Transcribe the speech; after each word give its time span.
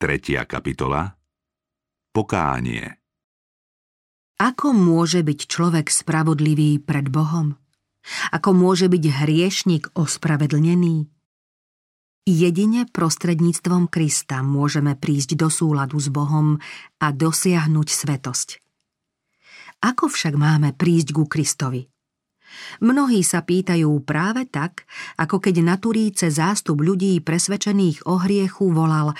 Tretia 0.00 0.48
kapitola 0.48 1.12
Pokánie 2.08 3.04
Ako 4.40 4.72
môže 4.72 5.20
byť 5.20 5.44
človek 5.44 5.92
spravodlivý 5.92 6.80
pred 6.80 7.12
Bohom? 7.12 7.60
Ako 8.32 8.56
môže 8.56 8.88
byť 8.88 9.04
hriešnik 9.20 9.92
ospravedlnený? 9.92 11.04
Jedine 12.24 12.88
prostredníctvom 12.88 13.92
Krista 13.92 14.40
môžeme 14.40 14.96
prísť 14.96 15.36
do 15.36 15.52
súladu 15.52 16.00
s 16.00 16.08
Bohom 16.08 16.56
a 16.96 17.06
dosiahnuť 17.12 17.88
svetosť. 17.92 18.48
Ako 19.84 20.08
však 20.08 20.32
máme 20.32 20.72
prísť 20.80 21.12
ku 21.12 21.28
Kristovi? 21.28 21.84
Mnohí 22.80 23.20
sa 23.20 23.44
pýtajú 23.44 24.00
práve 24.08 24.48
tak, 24.48 24.88
ako 25.20 25.44
keď 25.44 25.60
na 25.60 25.76
Turíce 25.76 26.32
zástup 26.32 26.80
ľudí 26.80 27.20
presvedčených 27.20 28.08
o 28.08 28.16
hriechu 28.16 28.72
volal 28.72 29.12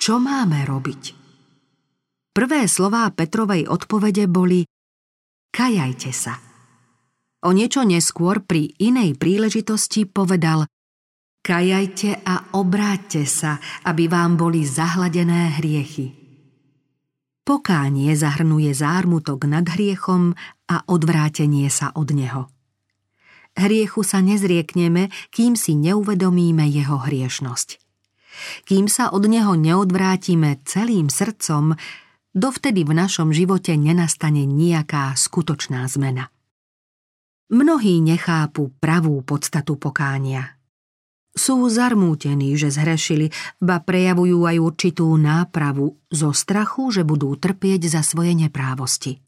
čo 0.00 0.16
máme 0.16 0.64
robiť? 0.64 1.02
Prvé 2.32 2.64
slová 2.64 3.12
Petrovej 3.12 3.68
odpovede 3.68 4.24
boli 4.24 4.64
Kajajte 5.52 6.10
sa. 6.14 6.40
O 7.44 7.52
niečo 7.52 7.84
neskôr 7.84 8.40
pri 8.40 8.72
inej 8.80 9.20
príležitosti 9.20 10.08
povedal 10.08 10.64
Kajajte 11.44 12.24
a 12.24 12.56
obráťte 12.56 13.28
sa, 13.28 13.60
aby 13.84 14.08
vám 14.08 14.40
boli 14.40 14.64
zahladené 14.64 15.60
hriechy. 15.60 16.16
Pokánie 17.44 18.12
zahrnuje 18.12 18.76
zármutok 18.76 19.48
nad 19.48 19.64
hriechom 19.64 20.36
a 20.68 20.84
odvrátenie 20.84 21.66
sa 21.72 21.92
od 21.96 22.12
neho. 22.12 22.52
Hriechu 23.56 24.06
sa 24.06 24.22
nezriekneme, 24.22 25.10
kým 25.34 25.58
si 25.58 25.74
neuvedomíme 25.74 26.62
jeho 26.70 27.02
hriešnosť. 27.02 27.79
Kým 28.64 28.86
sa 28.86 29.10
od 29.10 29.26
neho 29.26 29.56
neodvrátime 29.56 30.60
celým 30.64 31.08
srdcom, 31.08 31.76
dovtedy 32.34 32.86
v 32.86 32.92
našom 32.94 33.34
živote 33.34 33.74
nenastane 33.74 34.46
nejaká 34.46 35.14
skutočná 35.16 35.86
zmena. 35.90 36.30
Mnohí 37.50 37.98
nechápu 37.98 38.70
pravú 38.78 39.22
podstatu 39.26 39.74
pokánia. 39.74 40.54
Sú 41.34 41.66
zarmútení, 41.70 42.54
že 42.58 42.74
zhrešili, 42.74 43.30
ba 43.62 43.78
prejavujú 43.82 44.46
aj 44.46 44.56
určitú 44.58 45.06
nápravu 45.14 45.98
zo 46.10 46.30
strachu, 46.34 46.90
že 46.90 47.02
budú 47.06 47.34
trpieť 47.38 47.86
za 47.86 48.02
svoje 48.02 48.34
neprávosti. 48.34 49.22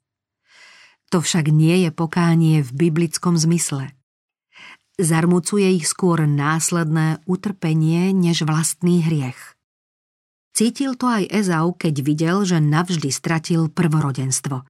To 1.15 1.23
však 1.23 1.51
nie 1.51 1.87
je 1.87 1.91
pokánie 1.95 2.63
v 2.63 2.71
biblickom 2.71 3.39
zmysle– 3.39 3.95
Zarmucuje 5.01 5.81
ich 5.81 5.89
skôr 5.89 6.29
následné 6.29 7.25
utrpenie 7.25 8.13
než 8.13 8.45
vlastný 8.45 9.01
hriech. 9.01 9.57
Cítil 10.53 11.01
to 11.01 11.09
aj 11.09 11.33
Ezau, 11.33 11.73
keď 11.73 11.95
videl, 12.05 12.37
že 12.45 12.61
navždy 12.61 13.09
stratil 13.09 13.73
prvorodenstvo. 13.73 14.69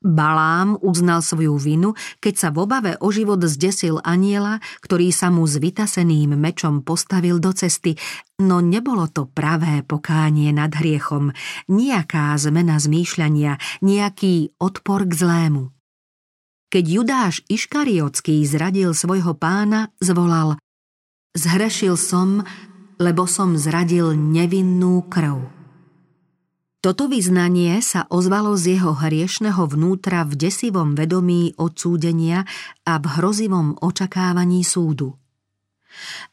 Balám 0.00 0.80
uznal 0.80 1.20
svoju 1.20 1.56
vinu, 1.60 1.92
keď 2.20 2.34
sa 2.36 2.48
v 2.52 2.64
obave 2.64 2.92
o 3.00 3.08
život 3.12 3.40
zdesil 3.44 4.00
aniela, 4.04 4.60
ktorý 4.80 5.12
sa 5.12 5.28
mu 5.28 5.44
s 5.44 5.60
vytaseným 5.60 6.36
mečom 6.36 6.84
postavil 6.84 7.36
do 7.40 7.52
cesty, 7.52 7.96
no 8.40 8.64
nebolo 8.64 9.08
to 9.08 9.28
pravé 9.28 9.84
pokánie 9.84 10.52
nad 10.52 10.72
hriechom, 10.72 11.32
nejaká 11.68 12.36
zmena 12.40 12.76
zmýšľania, 12.80 13.60
nejaký 13.84 14.56
odpor 14.60 15.08
k 15.08 15.12
zlému. 15.12 15.75
Keď 16.66 16.84
Judáš 16.84 17.46
Iškariotský 17.46 18.42
zradil 18.42 18.90
svojho 18.90 19.38
pána, 19.38 19.94
zvolal 20.02 20.58
Zhrešil 21.36 22.00
som, 22.00 22.42
lebo 22.96 23.28
som 23.28 23.54
zradil 23.60 24.16
nevinnú 24.16 25.04
krv. 25.06 25.52
Toto 26.80 27.10
vyznanie 27.10 27.82
sa 27.82 28.06
ozvalo 28.08 28.54
z 28.56 28.78
jeho 28.78 28.94
hriešného 28.96 29.68
vnútra 29.68 30.24
v 30.24 30.38
desivom 30.38 30.94
vedomí 30.94 31.52
odsúdenia 31.60 32.46
a 32.86 32.92
v 33.02 33.04
hrozivom 33.04 33.76
očakávaní 33.82 34.62
súdu. 34.62 35.18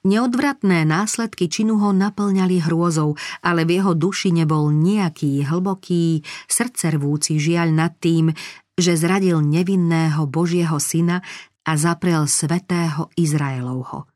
Neodvratné 0.03 0.83
následky 0.83 1.47
činu 1.47 1.79
ho 1.79 1.95
naplňali 1.95 2.63
hrôzou, 2.67 3.15
ale 3.39 3.63
v 3.63 3.79
jeho 3.79 3.95
duši 3.95 4.35
nebol 4.35 4.71
nejaký 4.75 5.47
hlboký, 5.47 6.23
srdcervúci 6.51 7.39
žiaľ 7.39 7.71
nad 7.71 7.95
tým, 7.97 8.31
že 8.73 8.97
zradil 8.97 9.41
nevinného 9.41 10.25
Božieho 10.25 10.77
syna 10.81 11.21
a 11.63 11.71
zaprel 11.77 12.25
svetého 12.25 13.09
Izraelovho. 13.15 14.09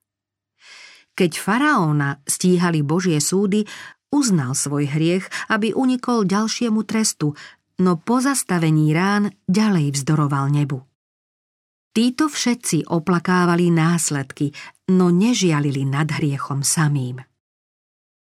Keď 1.17 1.31
faraóna 1.41 2.21
stíhali 2.29 2.85
Božie 2.85 3.17
súdy, 3.17 3.65
uznal 4.13 4.53
svoj 4.53 4.85
hriech, 4.85 5.25
aby 5.49 5.73
unikol 5.73 6.29
ďalšiemu 6.29 6.85
trestu, 6.85 7.33
no 7.81 7.97
po 7.97 8.21
zastavení 8.21 8.93
rán 8.93 9.33
ďalej 9.49 9.97
vzdoroval 9.97 10.53
nebu. 10.53 10.81
Títo 11.97 12.29
všetci 12.29 12.93
oplakávali 12.93 13.73
následky, 13.73 14.53
no 14.93 15.09
nežialili 15.09 15.81
nad 15.81 16.05
hriechom 16.13 16.61
samým. 16.61 17.25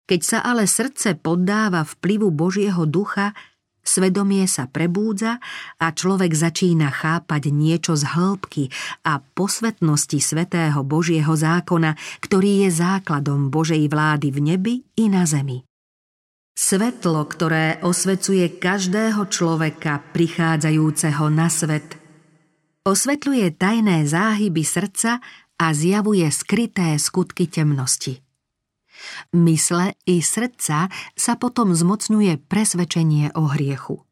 Keď 0.09 0.21
sa 0.25 0.39
ale 0.41 0.65
srdce 0.65 1.13
poddáva 1.13 1.85
vplyvu 1.85 2.33
Božieho 2.33 2.89
ducha, 2.89 3.37
Svedomie 3.81 4.45
sa 4.45 4.69
prebúdza 4.69 5.41
a 5.81 5.89
človek 5.89 6.37
začína 6.37 6.93
chápať 6.93 7.49
niečo 7.49 7.97
z 7.97 8.13
hĺbky 8.13 8.63
a 9.09 9.17
posvetnosti 9.19 10.21
svetého 10.21 10.85
Božieho 10.85 11.33
zákona, 11.33 11.97
ktorý 12.21 12.65
je 12.65 12.69
základom 12.69 13.49
Božej 13.49 13.89
vlády 13.89 14.29
v 14.29 14.39
nebi 14.53 14.73
i 15.01 15.09
na 15.09 15.25
zemi. 15.25 15.65
Svetlo, 16.53 17.25
ktoré 17.25 17.81
osvecuje 17.81 18.61
každého 18.61 19.25
človeka 19.33 20.03
prichádzajúceho 20.13 21.25
na 21.33 21.49
svet, 21.49 21.97
osvetľuje 22.85 23.57
tajné 23.57 24.05
záhyby 24.05 24.61
srdca 24.61 25.25
a 25.57 25.65
zjavuje 25.73 26.29
skryté 26.29 27.01
skutky 27.01 27.49
temnosti. 27.49 28.21
Mysle 29.33 29.97
i 30.05 30.21
srdca 30.21 30.89
sa 31.15 31.33
potom 31.39 31.73
zmocňuje 31.73 32.41
presvedčenie 32.45 33.33
o 33.35 33.49
hriechu. 33.49 34.03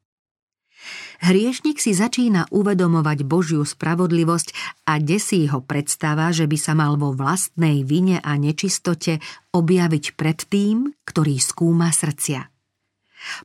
Hriešnik 1.19 1.83
si 1.83 1.91
začína 1.91 2.47
uvedomovať 2.47 3.27
Božiu 3.27 3.67
spravodlivosť 3.67 4.55
a 4.87 5.03
desí 5.03 5.43
ho 5.51 5.59
predstava, 5.59 6.31
že 6.31 6.47
by 6.47 6.55
sa 6.55 6.71
mal 6.79 6.95
vo 6.95 7.11
vlastnej 7.11 7.83
vine 7.83 8.23
a 8.23 8.39
nečistote 8.39 9.19
objaviť 9.51 10.15
pred 10.15 10.39
tým, 10.47 10.95
ktorý 11.03 11.35
skúma 11.43 11.91
srdcia. 11.91 12.47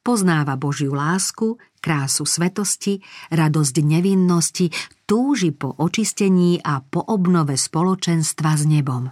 Poznáva 0.06 0.54
Božiu 0.54 0.94
lásku, 0.94 1.58
krásu 1.82 2.22
svetosti, 2.22 3.02
radosť 3.34 3.74
nevinnosti, 3.82 4.70
túži 5.02 5.50
po 5.50 5.74
očistení 5.74 6.62
a 6.62 6.78
po 6.78 7.02
obnove 7.02 7.58
spoločenstva 7.58 8.54
s 8.54 8.62
nebom. 8.70 9.10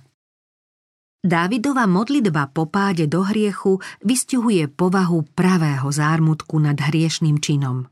Dávidova 1.23 1.87
modlitba 1.87 2.51
po 2.51 2.67
páde 2.67 3.07
do 3.07 3.23
hriechu 3.23 3.79
vystihuje 4.03 4.67
povahu 4.67 5.23
pravého 5.39 5.87
zármutku 5.87 6.59
nad 6.59 6.75
hriešným 6.75 7.39
činom. 7.39 7.87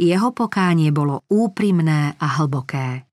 Jeho 0.00 0.32
pokánie 0.32 0.88
bolo 0.88 1.20
úprimné 1.28 2.16
a 2.16 2.26
hlboké. 2.40 3.04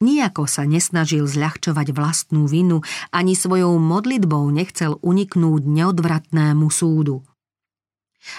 Nijako 0.00 0.48
sa 0.48 0.64
nesnažil 0.64 1.28
zľahčovať 1.28 1.92
vlastnú 1.92 2.48
vinu, 2.48 2.80
ani 3.12 3.36
svojou 3.36 3.76
modlitbou 3.76 4.48
nechcel 4.48 4.96
uniknúť 4.96 5.60
neodvratnému 5.68 6.64
súdu. 6.72 7.20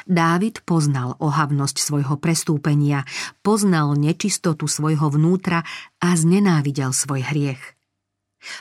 Dávid 0.09 0.65
poznal 0.65 1.13
ohavnosť 1.21 1.77
svojho 1.77 2.17
prestúpenia, 2.17 3.05
poznal 3.45 3.93
nečistotu 3.93 4.65
svojho 4.65 5.05
vnútra 5.13 5.61
a 6.01 6.17
znenávidel 6.17 6.89
svoj 6.89 7.21
hriech. 7.21 7.74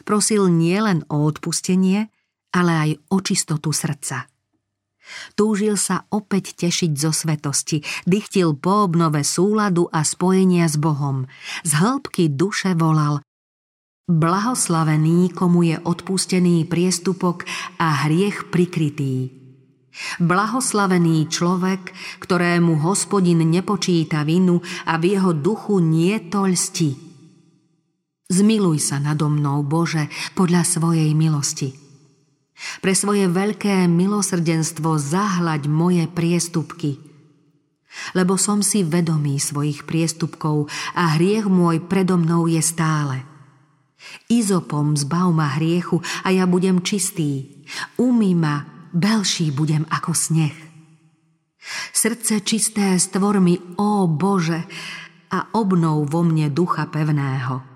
Prosil 0.08 0.48
nielen 0.50 1.04
o 1.12 1.24
odpustenie, 1.24 2.08
ale 2.54 2.72
aj 2.72 2.90
o 3.10 3.18
čistotu 3.20 3.70
srdca. 3.74 4.28
Túžil 5.36 5.76
sa 5.76 6.08
opäť 6.08 6.56
tešiť 6.56 6.92
zo 6.96 7.12
svetosti, 7.12 7.84
dychtil 8.08 8.56
po 8.56 8.88
obnove 8.88 9.20
súladu 9.20 9.84
a 9.92 10.00
spojenia 10.00 10.64
s 10.64 10.80
Bohom. 10.80 11.28
Z 11.60 11.76
hĺbky 11.76 12.32
duše 12.32 12.72
volal 12.72 13.20
Blahoslavený, 14.04 15.32
komu 15.32 15.64
je 15.64 15.76
odpustený 15.80 16.68
priestupok 16.68 17.48
a 17.80 18.04
hriech 18.04 18.52
prikrytý. 18.52 19.32
Blahoslavený 20.20 21.30
človek, 21.30 21.94
ktorému 22.20 22.84
hospodin 22.84 23.40
nepočíta 23.46 24.26
vinu 24.26 24.60
a 24.84 24.98
v 25.00 25.16
jeho 25.16 25.32
duchu 25.32 25.80
nie 25.80 26.18
to 26.28 26.44
lsti. 26.44 27.03
Zmiluj 28.32 28.80
sa 28.80 28.96
nado 28.96 29.28
mnou, 29.28 29.60
Bože, 29.60 30.08
podľa 30.32 30.64
svojej 30.64 31.12
milosti. 31.12 31.76
Pre 32.80 32.94
svoje 32.96 33.28
veľké 33.28 33.84
milosrdenstvo 33.84 34.96
zahľaď 34.96 35.68
moje 35.68 36.08
priestupky. 36.08 36.96
Lebo 38.16 38.40
som 38.40 38.64
si 38.64 38.80
vedomý 38.80 39.36
svojich 39.36 39.84
priestupkov 39.84 40.72
a 40.96 41.20
hriech 41.20 41.44
môj 41.46 41.84
predo 41.84 42.16
mnou 42.16 42.48
je 42.48 42.64
stále. 42.64 43.22
Izopom 44.32 44.96
zbav 44.96 45.28
ma 45.28 45.60
hriechu 45.60 46.00
a 46.24 46.32
ja 46.32 46.48
budem 46.48 46.80
čistý. 46.80 47.64
Umý 48.00 48.32
ma 48.32 48.88
belší 48.96 49.52
budem 49.52 49.84
ako 49.92 50.16
sneh. 50.16 50.56
Srdce 51.92 52.40
čisté 52.40 52.96
stvor 52.96 53.40
mi, 53.40 53.56
ó 53.76 54.08
Bože, 54.08 54.64
a 55.28 55.52
obnov 55.56 56.08
vo 56.08 56.20
mne 56.24 56.52
ducha 56.52 56.88
pevného. 56.88 57.73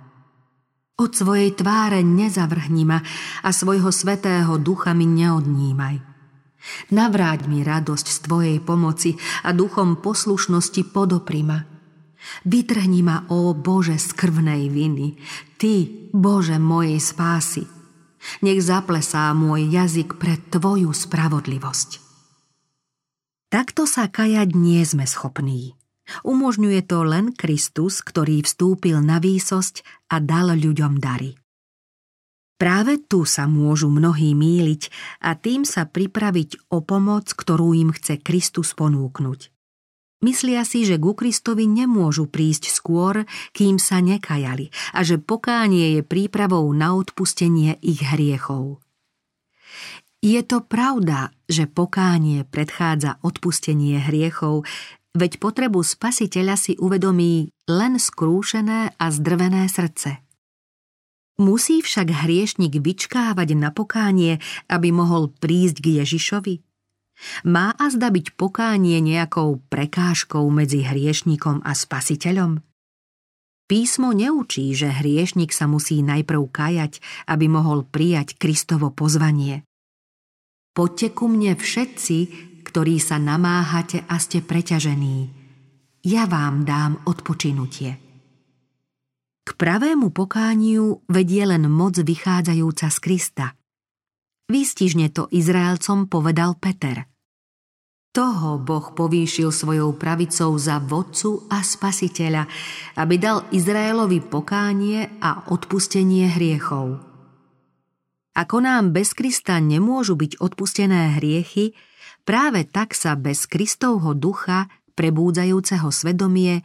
Od 0.99 1.15
svojej 1.15 1.55
tváre 1.55 2.03
nezavrhni 2.03 2.83
ma 2.83 2.99
a 3.47 3.55
svojho 3.55 3.95
svetého 3.95 4.59
ducha 4.59 4.91
mi 4.99 5.07
neodnímaj. 5.07 6.03
Navráť 6.91 7.47
mi 7.47 7.63
radosť 7.63 8.07
z 8.11 8.19
Tvojej 8.27 8.59
pomoci 8.59 9.15
a 9.47 9.55
duchom 9.55 10.03
poslušnosti 10.03 10.91
podopri 10.91 11.47
ma. 11.47 11.63
Vytrhni 12.43 13.07
ma, 13.07 13.31
ó 13.31 13.55
Bože, 13.55 13.95
z 13.95 14.11
krvnej 14.11 14.67
viny, 14.67 15.15
Ty, 15.55 15.87
Bože 16.11 16.59
mojej 16.59 16.99
spásy. 16.99 17.63
Nech 18.43 18.59
zaplesá 18.59 19.31
môj 19.39 19.71
jazyk 19.71 20.19
pre 20.19 20.35
Tvoju 20.51 20.91
spravodlivosť. 20.91 22.03
Takto 23.55 23.87
sa 23.87 24.11
kajať 24.11 24.51
nie 24.59 24.83
sme 24.83 25.07
schopní. 25.07 25.78
Umožňuje 26.25 26.81
to 26.89 27.05
len 27.05 27.37
Kristus, 27.37 28.01
ktorý 28.01 28.43
vstúpil 28.43 28.99
na 29.01 29.21
výsosť 29.21 29.85
a 30.13 30.21
dal 30.23 30.57
ľuďom 30.57 30.99
dary. 30.99 31.37
Práve 32.59 32.99
tu 32.99 33.23
sa 33.23 33.47
môžu 33.47 33.87
mnohí 33.87 34.35
míliť 34.35 34.91
a 35.23 35.39
tým 35.39 35.63
sa 35.63 35.87
pripraviť 35.87 36.75
o 36.75 36.83
pomoc, 36.83 37.31
ktorú 37.31 37.71
im 37.71 37.95
chce 37.95 38.19
Kristus 38.19 38.75
ponúknuť. 38.75 39.55
Myslia 40.19 40.67
si, 40.67 40.83
že 40.83 40.99
ku 40.99 41.15
Kristovi 41.15 41.71
nemôžu 41.71 42.27
prísť 42.27 42.75
skôr, 42.75 43.23
kým 43.55 43.79
sa 43.79 44.03
nekajali 44.03 44.75
a 44.91 45.07
že 45.07 45.23
pokánie 45.23 45.95
je 45.95 46.03
prípravou 46.03 46.67
na 46.75 46.99
odpustenie 46.99 47.79
ich 47.79 48.03
hriechov. 48.03 48.83
Je 50.19 50.43
to 50.43 50.67
pravda, 50.67 51.31
že 51.47 51.71
pokánie 51.71 52.43
predchádza 52.43 53.23
odpustenie 53.23 54.03
hriechov, 54.03 54.67
veď 55.15 55.41
potrebu 55.41 55.81
spasiteľa 55.81 56.57
si 56.59 56.73
uvedomí 56.77 57.53
len 57.71 57.97
skrúšené 57.97 58.97
a 58.97 59.07
zdrvené 59.09 59.69
srdce. 59.71 60.21
Musí 61.39 61.79
však 61.79 62.27
hriešnik 62.27 62.83
vyčkávať 62.83 63.55
na 63.55 63.71
pokánie, 63.71 64.43
aby 64.67 64.91
mohol 64.91 65.31
prísť 65.31 65.87
k 65.87 65.87
Ježišovi? 66.03 66.55
Má 67.47 67.75
a 67.79 67.87
zda 67.91 68.11
byť 68.11 68.35
pokánie 68.35 68.99
nejakou 68.99 69.63
prekážkou 69.71 70.43
medzi 70.51 70.83
hriešnikom 70.83 71.63
a 71.63 71.75
spasiteľom? 71.75 72.63
Písmo 73.69 74.17
neučí, 74.17 74.73
že 74.73 74.89
hriešnik 74.89 75.53
sa 75.53 75.69
musí 75.69 76.01
najprv 76.01 76.41
kajať, 76.49 76.93
aby 77.29 77.47
mohol 77.53 77.85
prijať 77.85 78.35
Kristovo 78.41 78.89
pozvanie. 78.89 79.63
Poďte 80.73 81.11
ku 81.13 81.29
mne 81.29 81.59
všetci, 81.59 82.17
ktorí 82.79 83.03
sa 83.03 83.19
namáhate 83.19 84.07
a 84.07 84.23
ste 84.23 84.39
preťažení. 84.39 85.27
Ja 86.07 86.31
vám 86.31 86.63
dám 86.63 87.03
odpočinutie. 87.11 87.99
K 89.43 89.51
pravému 89.51 90.15
pokániu 90.15 91.03
vedie 91.11 91.43
len 91.43 91.67
moc 91.67 91.99
vychádzajúca 91.99 92.87
z 92.87 92.99
Krista. 93.03 93.47
Výstižne 94.47 95.11
to 95.11 95.27
Izraelcom 95.27 96.07
povedal 96.07 96.55
Peter. 96.55 97.03
Toho 98.15 98.63
Boh 98.63 98.95
povýšil 98.95 99.51
svojou 99.51 99.99
pravicou 99.99 100.55
za 100.55 100.79
vodcu 100.79 101.51
a 101.51 101.67
spasiteľa, 101.67 102.47
aby 102.95 103.19
dal 103.19 103.43
Izraelovi 103.51 104.23
pokánie 104.23 105.19
a 105.19 105.51
odpustenie 105.51 106.31
hriechov. 106.31 107.08
Ako 108.39 108.63
nám 108.63 108.95
bez 108.95 109.19
Krista 109.19 109.59
nemôžu 109.59 110.15
byť 110.15 110.39
odpustené 110.39 111.19
hriechy, 111.19 111.75
Práve 112.29 112.69
tak 112.69 112.93
sa 112.93 113.17
bez 113.17 113.49
Kristovho 113.49 114.13
ducha, 114.13 114.69
prebúdzajúceho 115.01 115.89
svedomie, 115.89 116.61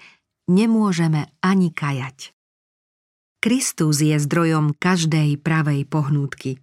nemôžeme 0.51 1.31
ani 1.39 1.71
kajať. 1.71 2.35
Kristus 3.39 4.03
je 4.03 4.19
zdrojom 4.19 4.75
každej 4.75 5.39
pravej 5.39 5.87
pohnútky. 5.87 6.59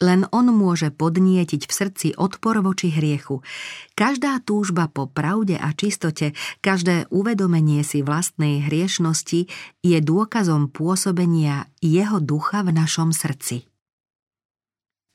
Len 0.00 0.24
on 0.32 0.48
môže 0.48 0.88
podnietiť 0.96 1.68
v 1.68 1.72
srdci 1.72 2.08
odpor 2.16 2.64
voči 2.64 2.88
hriechu. 2.88 3.44
Každá 3.92 4.40
túžba 4.40 4.88
po 4.88 5.04
pravde 5.04 5.60
a 5.60 5.76
čistote, 5.76 6.32
každé 6.64 7.12
uvedomenie 7.12 7.84
si 7.84 8.00
vlastnej 8.00 8.64
hriešnosti 8.64 9.44
je 9.84 9.98
dôkazom 10.00 10.72
pôsobenia 10.72 11.68
jeho 11.84 12.16
ducha 12.16 12.64
v 12.64 12.72
našom 12.72 13.12
srdci. 13.12 13.75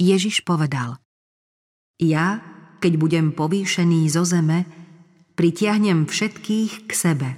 Ježiš 0.02 0.42
povedal 0.42 0.98
Ja, 2.02 2.42
keď 2.82 2.98
budem 2.98 3.26
povýšený 3.38 4.10
zo 4.10 4.26
zeme, 4.26 4.66
pritiahnem 5.38 6.10
všetkých 6.10 6.90
k 6.90 6.92
sebe. 6.92 7.30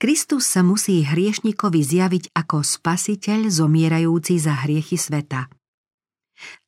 Kristus 0.00 0.48
sa 0.48 0.64
musí 0.64 1.04
hriešnikovi 1.04 1.84
zjaviť 1.84 2.24
ako 2.32 2.64
spasiteľ 2.64 3.52
zomierajúci 3.52 4.40
za 4.40 4.64
hriechy 4.64 4.96
sveta. 4.96 5.52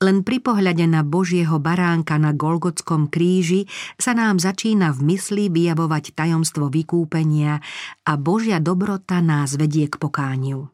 Len 0.03 0.27
pri 0.27 0.43
pohľade 0.43 0.83
na 0.91 1.07
Božieho 1.07 1.63
baránka 1.63 2.19
na 2.19 2.35
Golgotskom 2.35 3.07
kríži 3.07 3.71
sa 3.97 4.19
nám 4.19 4.43
začína 4.43 4.91
v 4.91 5.15
mysli 5.15 5.47
vyjavovať 5.47 6.11
tajomstvo 6.13 6.69
vykúpenia 6.69 7.63
a 8.03 8.13
Božia 8.19 8.59
dobrota 8.59 9.23
nás 9.23 9.55
vedie 9.55 9.87
k 9.87 9.95
pokániu. 9.95 10.69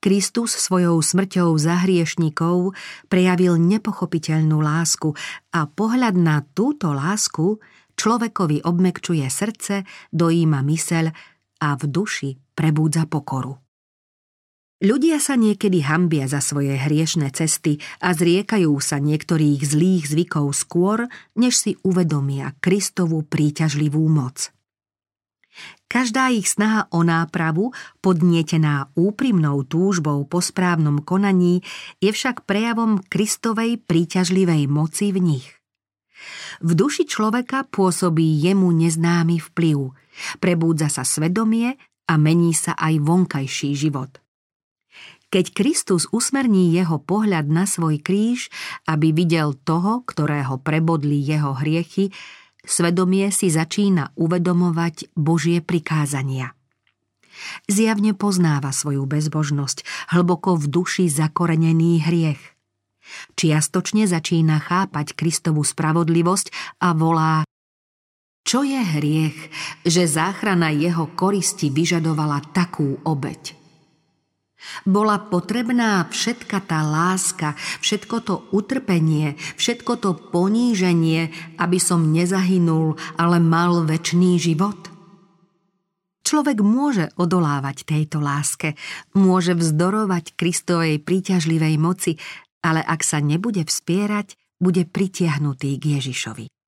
Kristus 0.00 0.56
svojou 0.56 0.96
smrťou 1.04 1.52
za 1.60 1.84
hriešnikov 1.84 2.72
prejavil 3.12 3.60
nepochopiteľnú 3.60 4.56
lásku 4.64 5.12
a 5.52 5.68
pohľad 5.68 6.16
na 6.16 6.40
túto 6.56 6.96
lásku 6.96 7.60
človekovi 8.00 8.64
obmekčuje 8.64 9.28
srdce, 9.28 9.84
dojíma 10.08 10.64
myseľ 10.64 11.12
a 11.60 11.68
v 11.76 11.82
duši 11.84 12.30
prebúdza 12.56 13.04
pokoru. 13.04 13.60
Ľudia 14.80 15.20
sa 15.20 15.36
niekedy 15.36 15.84
hambia 15.84 16.24
za 16.24 16.40
svoje 16.40 16.72
hriešne 16.80 17.28
cesty 17.36 17.76
a 18.00 18.16
zriekajú 18.16 18.72
sa 18.80 18.96
niektorých 18.96 19.60
zlých 19.60 20.08
zvykov 20.08 20.56
skôr, 20.56 21.04
než 21.36 21.60
si 21.60 21.72
uvedomia 21.84 22.56
Kristovu 22.64 23.20
príťažlivú 23.20 24.00
moc. 24.08 24.48
Každá 25.90 26.30
ich 26.30 26.46
snaha 26.46 26.86
o 26.94 27.02
nápravu, 27.02 27.74
podnietená 27.98 28.94
úprimnou 28.94 29.66
túžbou 29.66 30.22
po 30.22 30.38
správnom 30.38 31.02
konaní, 31.02 31.66
je 31.98 32.14
však 32.14 32.46
prejavom 32.46 33.02
Kristovej 33.10 33.82
príťažlivej 33.82 34.70
moci 34.70 35.10
v 35.10 35.18
nich. 35.18 35.46
V 36.62 36.78
duši 36.78 37.08
človeka 37.10 37.66
pôsobí 37.66 38.38
jemu 38.38 38.70
neznámy 38.70 39.42
vplyv, 39.50 39.90
prebúdza 40.38 40.86
sa 40.86 41.02
svedomie 41.02 41.74
a 42.06 42.14
mení 42.20 42.54
sa 42.54 42.76
aj 42.78 42.94
vonkajší 43.00 43.74
život. 43.74 44.20
Keď 45.30 45.54
Kristus 45.54 46.10
usmerní 46.10 46.74
jeho 46.74 46.98
pohľad 46.98 47.46
na 47.46 47.62
svoj 47.62 48.02
kríž, 48.02 48.50
aby 48.90 49.14
videl 49.14 49.54
toho, 49.62 50.02
ktorého 50.02 50.58
prebodli 50.58 51.22
jeho 51.22 51.54
hriechy, 51.54 52.10
Svedomie 52.64 53.32
si 53.32 53.48
začína 53.48 54.12
uvedomovať 54.16 55.12
Božie 55.16 55.64
prikázania. 55.64 56.52
Zjavne 57.68 58.12
poznáva 58.12 58.68
svoju 58.74 59.08
bezbožnosť, 59.08 59.84
hlboko 60.12 60.60
v 60.60 60.64
duši 60.68 61.06
zakorenený 61.08 62.04
hriech. 62.04 62.42
Čiastočne 63.34 64.06
začína 64.06 64.60
chápať 64.60 65.16
Kristovu 65.16 65.64
spravodlivosť 65.64 66.78
a 66.84 66.92
volá 66.94 67.42
Čo 68.44 68.62
je 68.62 68.80
hriech, 68.80 69.38
že 69.82 70.06
záchrana 70.06 70.70
jeho 70.70 71.10
koristi 71.16 71.72
vyžadovala 71.72 72.54
takú 72.54 73.00
obeď? 73.02 73.59
Bola 74.84 75.18
potrebná 75.18 76.06
všetka 76.08 76.64
tá 76.68 76.84
láska, 76.84 77.56
všetko 77.80 78.16
to 78.24 78.34
utrpenie, 78.52 79.34
všetko 79.56 79.92
to 80.00 80.10
poníženie, 80.30 81.32
aby 81.56 81.78
som 81.80 82.12
nezahynul, 82.12 82.96
ale 83.16 83.40
mal 83.40 83.84
väčší 83.88 84.36
život? 84.36 84.90
Človek 86.20 86.62
môže 86.62 87.10
odolávať 87.18 87.82
tejto 87.88 88.22
láske, 88.22 88.78
môže 89.18 89.56
vzdorovať 89.56 90.38
Kristovej 90.38 91.02
príťažlivej 91.02 91.74
moci, 91.80 92.12
ale 92.62 92.84
ak 92.84 93.02
sa 93.02 93.18
nebude 93.18 93.66
vspierať, 93.66 94.38
bude 94.60 94.84
pritiahnutý 94.86 95.80
k 95.80 95.98
Ježišovi. 95.98 96.59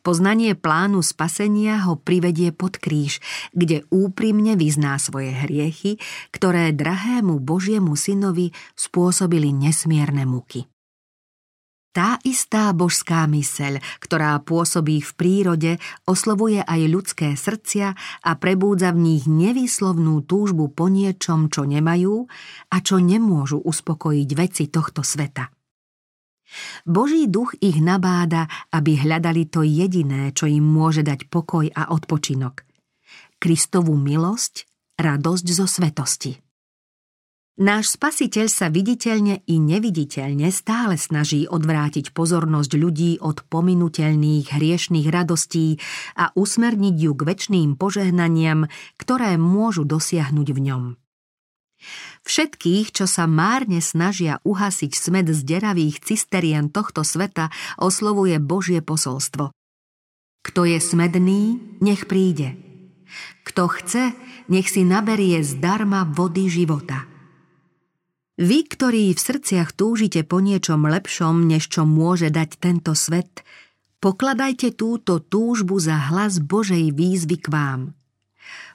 Poznanie 0.00 0.54
plánu 0.54 1.02
spasenia 1.02 1.84
ho 1.86 1.98
privedie 1.98 2.54
pod 2.54 2.78
kríž, 2.78 3.18
kde 3.52 3.84
úprimne 3.90 4.54
vyzná 4.54 4.96
svoje 4.96 5.34
hriechy, 5.34 5.98
ktoré 6.30 6.70
drahému 6.70 7.42
Božiemu 7.42 7.98
synovi 7.98 8.54
spôsobili 8.78 9.50
nesmierne 9.50 10.24
muky. 10.24 10.70
Tá 11.92 12.16
istá 12.24 12.72
božská 12.72 13.28
myseľ, 13.28 13.76
ktorá 14.00 14.40
pôsobí 14.40 15.04
v 15.04 15.12
prírode, 15.12 15.72
oslovuje 16.08 16.64
aj 16.64 16.80
ľudské 16.88 17.28
srdcia 17.36 17.92
a 18.24 18.30
prebúdza 18.40 18.96
v 18.96 19.12
nich 19.12 19.28
nevýslovnú 19.28 20.24
túžbu 20.24 20.72
po 20.72 20.88
niečom, 20.88 21.52
čo 21.52 21.68
nemajú 21.68 22.24
a 22.72 22.76
čo 22.80 22.96
nemôžu 22.96 23.60
uspokojiť 23.60 24.28
veci 24.32 24.72
tohto 24.72 25.04
sveta. 25.04 25.52
Boží 26.84 27.28
duch 27.28 27.54
ich 27.60 27.78
nabáda, 27.78 28.48
aby 28.72 28.98
hľadali 28.98 29.48
to 29.48 29.64
jediné, 29.66 30.32
čo 30.32 30.48
im 30.48 30.64
môže 30.64 31.04
dať 31.04 31.28
pokoj 31.28 31.68
a 31.72 31.92
odpočinok. 31.92 32.64
Kristovú 33.42 33.98
milosť, 33.98 34.66
radosť 34.98 35.46
zo 35.50 35.66
svetosti. 35.66 36.32
Náš 37.60 38.00
spasiteľ 38.00 38.48
sa 38.48 38.72
viditeľne 38.72 39.44
i 39.44 39.60
neviditeľne 39.60 40.48
stále 40.48 40.96
snaží 40.96 41.44
odvrátiť 41.44 42.16
pozornosť 42.16 42.72
ľudí 42.80 43.20
od 43.20 43.44
pominuteľných 43.44 44.56
hriešných 44.56 45.12
radostí 45.12 45.76
a 46.16 46.32
usmerniť 46.32 46.96
ju 46.96 47.12
k 47.12 47.22
väčšným 47.28 47.76
požehnaniam, 47.76 48.72
ktoré 48.96 49.36
môžu 49.36 49.84
dosiahnuť 49.84 50.48
v 50.48 50.60
ňom. 50.64 50.84
Všetkých, 52.26 52.90
čo 52.94 53.10
sa 53.10 53.30
márne 53.30 53.82
snažia 53.82 54.38
uhasiť 54.42 54.92
smet 54.94 55.26
z 55.30 55.40
deravých 55.42 56.02
cisterien 56.02 56.70
tohto 56.70 57.02
sveta, 57.02 57.50
oslovuje 57.78 58.38
Božie 58.38 58.80
posolstvo. 58.80 59.54
Kto 60.42 60.60
je 60.66 60.78
smedný, 60.82 61.58
nech 61.78 62.10
príde. 62.10 62.58
Kto 63.46 63.70
chce, 63.70 64.14
nech 64.50 64.66
si 64.66 64.82
naberie 64.82 65.42
zdarma 65.42 66.08
vody 66.08 66.50
života– 66.50 67.06
vy, 68.40 68.64
ktorí 68.64 69.12
v 69.12 69.20
srdciach 69.20 69.76
túžite 69.76 70.24
po 70.24 70.40
niečom 70.40 70.88
lepšom, 70.88 71.44
než 71.44 71.68
čo 71.68 71.84
môže 71.84 72.32
dať 72.32 72.56
tento 72.56 72.96
svet, 72.96 73.44
pokladajte 74.00 74.72
túto 74.72 75.20
túžbu 75.20 75.76
za 75.76 76.10
hlas 76.10 76.40
Božej 76.40 76.96
výzvy 76.96 77.36
k 77.38 77.46
vám. 77.52 77.80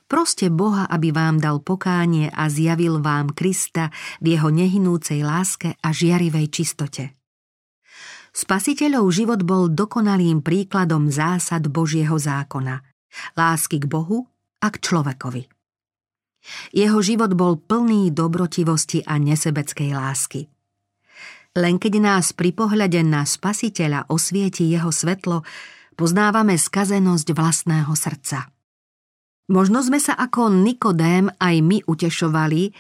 Proste 0.08 0.48
Boha, 0.48 0.88
aby 0.88 1.12
vám 1.12 1.44
dal 1.44 1.60
pokánie 1.60 2.32
a 2.32 2.48
zjavil 2.48 3.04
vám 3.04 3.36
Krista 3.36 3.92
v 4.24 4.40
jeho 4.40 4.48
nehynúcej 4.48 5.20
láske 5.20 5.76
a 5.84 5.92
žiarivej 5.92 6.48
čistote. 6.48 7.20
Spasiteľov 8.32 9.12
život 9.12 9.44
bol 9.44 9.68
dokonalým 9.68 10.40
príkladom 10.40 11.12
zásad 11.12 11.68
Božieho 11.68 12.16
zákona, 12.16 12.80
lásky 13.36 13.84
k 13.84 13.86
Bohu 13.92 14.32
a 14.64 14.72
k 14.72 14.80
človekovi. 14.80 15.44
Jeho 16.72 17.00
život 17.04 17.36
bol 17.36 17.60
plný 17.60 18.16
dobrotivosti 18.16 19.04
a 19.04 19.20
nesebeckej 19.20 19.92
lásky. 19.92 20.48
Len 21.58 21.76
keď 21.82 22.00
nás 22.00 22.32
pri 22.32 22.56
pohľade 22.56 23.04
na 23.04 23.28
spasiteľa 23.28 24.08
osvieti 24.08 24.70
jeho 24.72 24.94
svetlo, 24.94 25.44
poznávame 26.00 26.56
skazenosť 26.56 27.28
vlastného 27.34 27.92
srdca. 27.92 28.57
Možno 29.48 29.80
sme 29.80 30.04
sa 30.04 30.12
ako 30.12 30.51
Nikodém 30.51 31.32
aj 31.39 31.56
my 31.63 31.77
utešovali, 31.88 32.75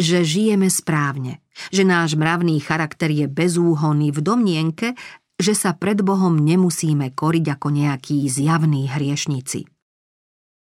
že 0.00 0.24
žijeme 0.24 0.68
správne, 0.72 1.44
že 1.68 1.84
náš 1.84 2.16
mravný 2.16 2.56
charakter 2.60 3.12
je 3.12 3.28
bezúhonný 3.28 4.12
v 4.12 4.20
domnienke, 4.24 4.88
že 5.36 5.52
sa 5.52 5.76
pred 5.76 6.00
Bohom 6.00 6.40
nemusíme 6.40 7.12
koriť 7.12 7.46
ako 7.60 7.68
nejakí 7.68 8.24
zjavní 8.28 8.88
hriešnici. 8.88 9.68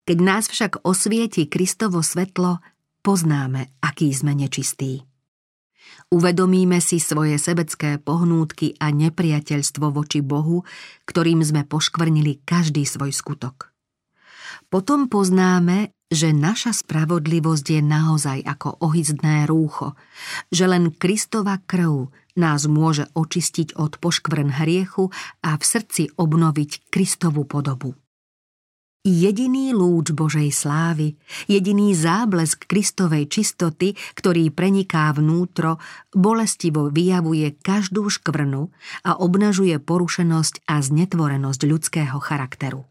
Keď 0.03 0.17
nás 0.19 0.47
však 0.47 0.83
osvieti 0.88 1.47
Kristovo 1.47 2.00
svetlo, 2.00 2.63
poznáme, 3.03 3.75
aký 3.83 4.12
sme 4.15 4.35
nečistí. 4.35 5.03
Uvedomíme 6.12 6.79
si 6.79 7.03
svoje 7.03 7.35
sebecké 7.35 8.00
pohnútky 8.00 8.79
a 8.79 8.91
nepriateľstvo 8.91 9.91
voči 9.91 10.23
Bohu, 10.23 10.63
ktorým 11.03 11.43
sme 11.43 11.67
poškvrnili 11.67 12.43
každý 12.47 12.88
svoj 12.88 13.12
skutok. 13.12 13.72
Potom 14.73 15.05
poznáme, 15.05 15.93
že 16.09 16.33
naša 16.33 16.73
spravodlivosť 16.73 17.77
je 17.77 17.81
naozaj 17.85 18.39
ako 18.41 18.81
ohyzdné 18.81 19.45
rúcho, 19.45 19.93
že 20.49 20.65
len 20.65 20.89
Kristova 20.89 21.61
krv 21.61 22.09
nás 22.33 22.65
môže 22.65 23.05
očistiť 23.13 23.77
od 23.77 24.01
poškvrn 24.01 24.57
hriechu 24.57 25.13
a 25.45 25.61
v 25.61 25.63
srdci 25.63 26.17
obnoviť 26.17 26.89
Kristovu 26.89 27.45
podobu. 27.45 27.93
Jediný 29.05 29.77
lúč 29.77 30.09
Božej 30.09 30.49
slávy, 30.49 31.21
jediný 31.45 31.93
záblesk 31.93 32.65
Kristovej 32.65 33.29
čistoty, 33.29 33.93
ktorý 34.17 34.49
preniká 34.49 35.13
vnútro, 35.13 35.77
bolestivo 36.17 36.89
vyjavuje 36.89 37.61
každú 37.61 38.09
škvrnu 38.09 38.73
a 39.05 39.21
obnažuje 39.21 39.77
porušenosť 39.77 40.65
a 40.65 40.81
znetvorenosť 40.81 41.61
ľudského 41.61 42.17
charakteru. 42.17 42.89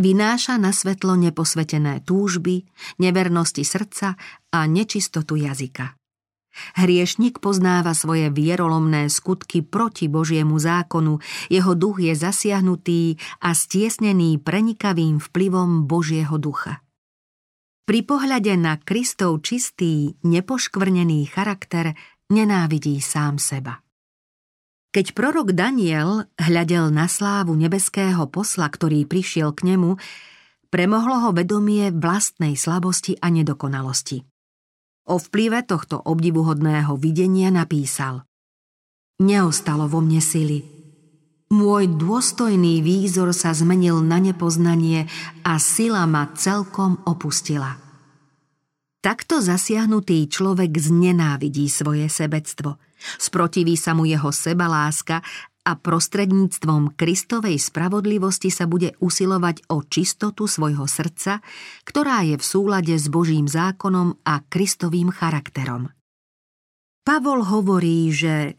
Vynáša 0.00 0.56
na 0.56 0.72
svetlo 0.72 1.12
neposvetené 1.12 2.00
túžby, 2.08 2.64
nevernosti 2.96 3.68
srdca 3.68 4.16
a 4.48 4.58
nečistotu 4.64 5.36
jazyka. 5.36 5.92
Hriešnik 6.80 7.36
poznáva 7.38 7.92
svoje 7.92 8.32
vierolomné 8.32 9.12
skutky 9.12 9.60
proti 9.60 10.08
Božiemu 10.08 10.56
zákonu, 10.56 11.20
jeho 11.52 11.72
duch 11.76 12.00
je 12.00 12.16
zasiahnutý 12.16 13.20
a 13.44 13.52
stiesnený 13.52 14.40
prenikavým 14.40 15.20
vplyvom 15.20 15.84
Božieho 15.84 16.40
ducha. 16.40 16.80
Pri 17.84 18.00
pohľade 18.00 18.56
na 18.56 18.80
Kristov 18.80 19.44
čistý, 19.44 20.16
nepoškvrnený 20.24 21.28
charakter 21.28 21.92
nenávidí 22.32 23.04
sám 23.04 23.36
seba. 23.36 23.84
Keď 24.90 25.14
prorok 25.14 25.54
Daniel 25.54 26.26
hľadel 26.34 26.90
na 26.90 27.06
slávu 27.06 27.54
nebeského 27.54 28.26
posla, 28.26 28.66
ktorý 28.66 29.06
prišiel 29.06 29.54
k 29.54 29.74
nemu, 29.74 29.94
premohlo 30.66 31.26
ho 31.26 31.30
vedomie 31.30 31.94
vlastnej 31.94 32.58
slabosti 32.58 33.14
a 33.22 33.30
nedokonalosti. 33.30 34.26
O 35.06 35.22
vplyve 35.22 35.62
tohto 35.62 35.94
obdivuhodného 36.02 36.98
videnia 36.98 37.54
napísal 37.54 38.26
Neostalo 39.22 39.86
vo 39.86 40.02
mne 40.02 40.18
sily. 40.18 40.58
Môj 41.54 41.86
dôstojný 41.94 42.82
výzor 42.82 43.30
sa 43.30 43.54
zmenil 43.54 44.02
na 44.02 44.18
nepoznanie 44.18 45.06
a 45.46 45.58
sila 45.62 46.02
ma 46.06 46.34
celkom 46.34 46.98
opustila. 47.06 47.78
Takto 49.02 49.38
zasiahnutý 49.38 50.26
človek 50.26 50.70
znenávidí 50.74 51.70
svoje 51.70 52.10
sebectvo. 52.10 52.78
Sprotiví 53.20 53.74
sa 53.74 53.96
mu 53.96 54.04
jeho 54.04 54.28
sebaláska 54.28 55.24
a 55.60 55.72
prostredníctvom 55.76 56.96
Kristovej 56.96 57.60
spravodlivosti 57.60 58.48
sa 58.48 58.64
bude 58.64 58.96
usilovať 58.98 59.68
o 59.68 59.84
čistotu 59.84 60.48
svojho 60.48 60.88
srdca, 60.88 61.44
ktorá 61.84 62.24
je 62.24 62.40
v 62.40 62.44
súlade 62.44 62.96
s 62.96 63.12
Božím 63.12 63.44
zákonom 63.44 64.16
a 64.24 64.40
Kristovým 64.48 65.12
charakterom. 65.12 65.92
Pavol 67.04 67.44
hovorí, 67.44 68.08
že 68.12 68.56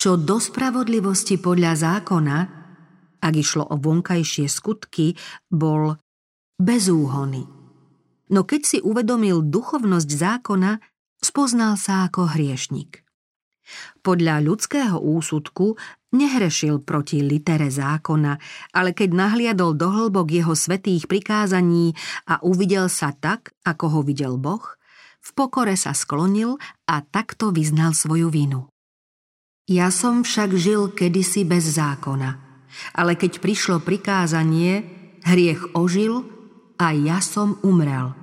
čo 0.00 0.16
do 0.16 0.40
spravodlivosti 0.40 1.36
podľa 1.36 1.76
zákona, 1.76 2.38
ak 3.20 3.34
išlo 3.36 3.68
o 3.68 3.76
vonkajšie 3.76 4.48
skutky, 4.48 5.12
bol 5.52 6.00
bezúhony. 6.56 7.44
No 8.32 8.48
keď 8.48 8.62
si 8.64 8.78
uvedomil 8.80 9.44
duchovnosť 9.44 10.08
zákona, 10.08 10.80
spoznal 11.20 11.76
sa 11.76 12.08
ako 12.08 12.32
hriešnik. 12.32 13.04
Podľa 14.00 14.40
ľudského 14.40 14.96
úsudku 14.96 15.76
nehrešil 16.16 16.82
proti 16.82 17.22
litere 17.22 17.70
zákona, 17.70 18.36
ale 18.74 18.90
keď 18.96 19.10
nahliadol 19.14 19.78
do 19.78 19.88
hĺbok 19.90 20.28
jeho 20.30 20.54
svetých 20.56 21.06
prikázaní 21.06 21.94
a 22.26 22.42
uvidel 22.42 22.90
sa 22.90 23.14
tak, 23.14 23.54
ako 23.62 23.86
ho 23.98 24.00
videl 24.02 24.34
Boh, 24.40 24.64
v 25.20 25.30
pokore 25.36 25.76
sa 25.76 25.92
sklonil 25.92 26.56
a 26.88 27.04
takto 27.04 27.52
vyznal 27.52 27.92
svoju 27.92 28.32
vinu. 28.32 28.66
Ja 29.70 29.92
som 29.94 30.26
však 30.26 30.50
žil 30.58 30.90
kedysi 30.90 31.46
bez 31.46 31.68
zákona, 31.78 32.30
ale 32.96 33.14
keď 33.14 33.38
prišlo 33.38 33.78
prikázanie, 33.78 34.82
hriech 35.22 35.76
ožil 35.76 36.26
a 36.80 36.90
ja 36.96 37.22
som 37.22 37.60
umrel. 37.62 38.16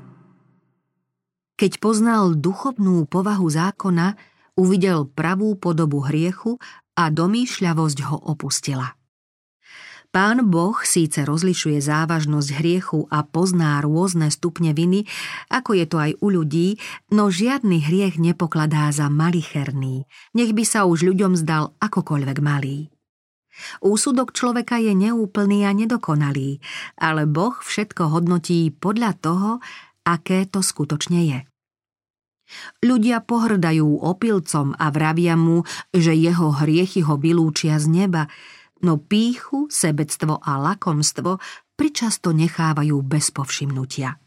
Keď 1.57 1.81
poznal 1.81 2.37
duchovnú 2.37 3.07
povahu 3.09 3.47
zákona, 3.49 4.13
uvidel 4.57 5.05
pravú 5.05 5.53
podobu 5.55 6.03
hriechu 6.03 6.57
a 6.97 7.13
domýšľavosť 7.13 7.97
ho 8.09 8.17
opustila. 8.17 8.97
Pán 10.07 10.49
Boh 10.49 10.73
síce 10.81 11.27
rozlišuje 11.27 11.77
závažnosť 11.83 12.49
hriechu 12.57 13.05
a 13.13 13.21
pozná 13.21 13.77
rôzne 13.83 14.33
stupne 14.33 14.73
viny, 14.73 15.05
ako 15.51 15.77
je 15.77 15.85
to 15.85 15.97
aj 16.01 16.11
u 16.23 16.27
ľudí, 16.33 16.81
no 17.13 17.29
žiadny 17.29 17.83
hriech 17.85 18.17
nepokladá 18.17 18.89
za 18.89 19.11
malicherný, 19.13 20.09
nech 20.33 20.57
by 20.57 20.63
sa 20.65 20.89
už 20.89 21.05
ľuďom 21.05 21.37
zdal 21.37 21.75
akokoľvek 21.83 22.37
malý. 22.41 22.89
Úsudok 23.83 24.31
človeka 24.31 24.81
je 24.81 24.93
neúplný 24.95 25.65
a 25.67 25.75
nedokonalý, 25.75 26.63
ale 26.97 27.29
Boh 27.29 27.57
všetko 27.57 28.09
hodnotí 28.09 28.73
podľa 28.73 29.11
toho, 29.21 29.49
aké 30.07 30.47
to 30.47 30.63
skutočne 30.63 31.19
je. 31.25 31.39
Ľudia 32.79 33.23
pohrdajú 33.23 34.03
opilcom 34.03 34.73
a 34.77 34.87
vravia 34.89 35.35
mu, 35.35 35.67
že 35.91 36.15
jeho 36.15 36.55
hriechy 36.55 37.03
ho 37.03 37.19
vylúčia 37.19 37.77
z 37.77 37.91
neba, 37.91 38.23
no 38.81 39.01
píchu, 39.01 39.67
sebectvo 39.67 40.39
a 40.39 40.55
lakomstvo 40.61 41.41
pričasto 41.77 42.33
nechávajú 42.33 42.97
bez 43.05 43.29
povšimnutia. 43.29 44.17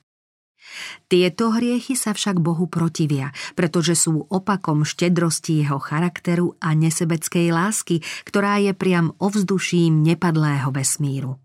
Tieto 1.10 1.50
hriechy 1.50 1.98
sa 1.98 2.14
však 2.14 2.38
Bohu 2.38 2.70
protivia, 2.70 3.34
pretože 3.58 3.98
sú 3.98 4.22
opakom 4.30 4.86
štedrosti 4.86 5.66
jeho 5.66 5.82
charakteru 5.82 6.54
a 6.62 6.78
nesebeckej 6.78 7.50
lásky, 7.50 8.06
ktorá 8.22 8.62
je 8.62 8.70
priam 8.70 9.10
ovzduším 9.18 10.06
nepadlého 10.06 10.70
vesmíru. 10.70 11.42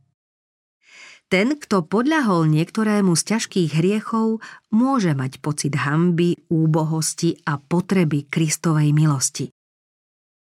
Ten, 1.25 1.57
kto 1.57 1.81
podľahol 1.81 2.45
niektorému 2.53 3.17
z 3.17 3.23
ťažkých 3.33 3.71
hriechov, 3.81 4.45
môže 4.69 5.17
mať 5.17 5.41
pocit 5.41 5.73
hamby, 5.73 6.37
úbohosti 6.53 7.41
a 7.49 7.57
potreby 7.57 8.29
Kristovej 8.29 8.93
milosti. 8.93 9.49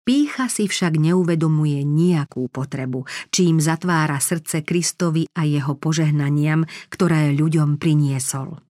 Pícha 0.06 0.52
si 0.52 0.70
však 0.70 1.02
neuvedomuje 1.02 1.82
nejakú 1.82 2.46
potrebu, 2.52 3.10
čím 3.34 3.58
zatvára 3.58 4.22
srdce 4.22 4.62
Kristovi 4.62 5.26
a 5.34 5.48
jeho 5.50 5.74
požehnaniam, 5.74 6.68
ktoré 6.94 7.34
ľuďom 7.34 7.82
priniesol. 7.82 8.62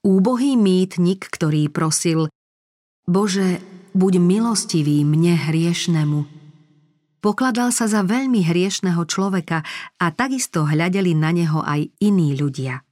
Úbohý 0.00 0.56
mýtnik, 0.56 1.28
ktorý 1.28 1.68
prosil 1.68 2.32
Bože, 3.04 3.60
buď 3.92 4.16
milostivý 4.16 5.04
mne 5.04 5.36
hriešnemu, 5.36 6.43
pokladal 7.24 7.72
sa 7.72 7.88
za 7.88 8.04
veľmi 8.04 8.44
hriešného 8.44 9.00
človeka 9.08 9.64
a 9.96 10.06
takisto 10.12 10.68
hľadeli 10.68 11.16
na 11.16 11.32
neho 11.32 11.64
aj 11.64 11.88
iní 12.04 12.36
ľudia– 12.36 12.84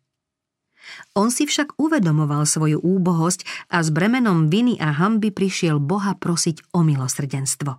on 1.15 1.31
si 1.31 1.47
však 1.47 1.79
uvedomoval 1.79 2.45
svoju 2.45 2.83
úbohosť 2.83 3.71
a 3.71 3.81
s 3.85 3.89
bremenom 3.95 4.51
viny 4.51 4.81
a 4.83 4.93
hamby 4.93 5.31
prišiel 5.31 5.79
Boha 5.79 6.17
prosiť 6.19 6.75
o 6.75 6.83
milosrdenstvo. 6.83 7.79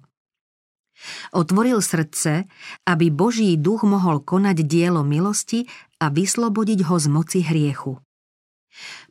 Otvoril 1.35 1.83
srdce, 1.83 2.47
aby 2.87 3.11
Boží 3.11 3.59
duch 3.59 3.83
mohol 3.83 4.23
konať 4.23 4.63
dielo 4.63 5.03
milosti 5.03 5.67
a 5.99 6.07
vyslobodiť 6.07 6.79
ho 6.87 6.95
z 6.95 7.07
moci 7.11 7.39
hriechu. 7.43 7.99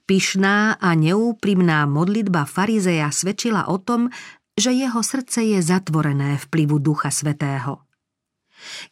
Pyšná 0.08 0.82
a 0.82 0.88
neúprimná 0.98 1.86
modlitba 1.86 2.48
farizeja 2.48 3.12
svedčila 3.14 3.70
o 3.70 3.78
tom, 3.78 4.10
že 4.58 4.70
jeho 4.72 5.00
srdce 5.00 5.44
je 5.56 5.58
zatvorené 5.60 6.38
vplyvu 6.48 6.78
Ducha 6.78 7.08
Svetého. 7.08 7.84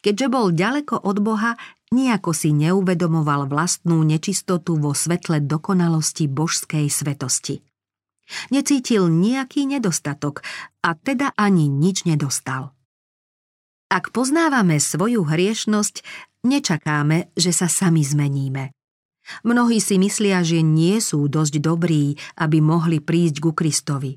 Keďže 0.03 0.27
bol 0.27 0.51
ďaleko 0.51 1.07
od 1.07 1.17
Boha, 1.23 1.55
Nijako 1.91 2.31
si 2.31 2.55
neuvedomoval 2.55 3.51
vlastnú 3.51 4.07
nečistotu 4.07 4.79
vo 4.79 4.95
svetle 4.95 5.43
dokonalosti 5.43 6.31
božskej 6.31 6.87
svetosti. 6.87 7.67
Necítil 8.55 9.11
nejaký 9.11 9.67
nedostatok 9.67 10.47
a 10.87 10.95
teda 10.95 11.35
ani 11.35 11.67
nič 11.67 12.07
nedostal. 12.07 12.79
Ak 13.91 14.15
poznávame 14.15 14.79
svoju 14.79 15.27
hriešnosť, 15.27 16.07
nečakáme, 16.47 17.35
že 17.35 17.51
sa 17.51 17.67
sami 17.67 18.07
zmeníme. 18.07 18.71
Mnohí 19.43 19.83
si 19.83 19.99
myslia, 19.99 20.47
že 20.47 20.63
nie 20.63 21.03
sú 21.03 21.27
dosť 21.27 21.59
dobrí, 21.59 22.15
aby 22.39 22.63
mohli 22.63 23.03
prísť 23.03 23.43
ku 23.43 23.51
Kristovi. 23.51 24.15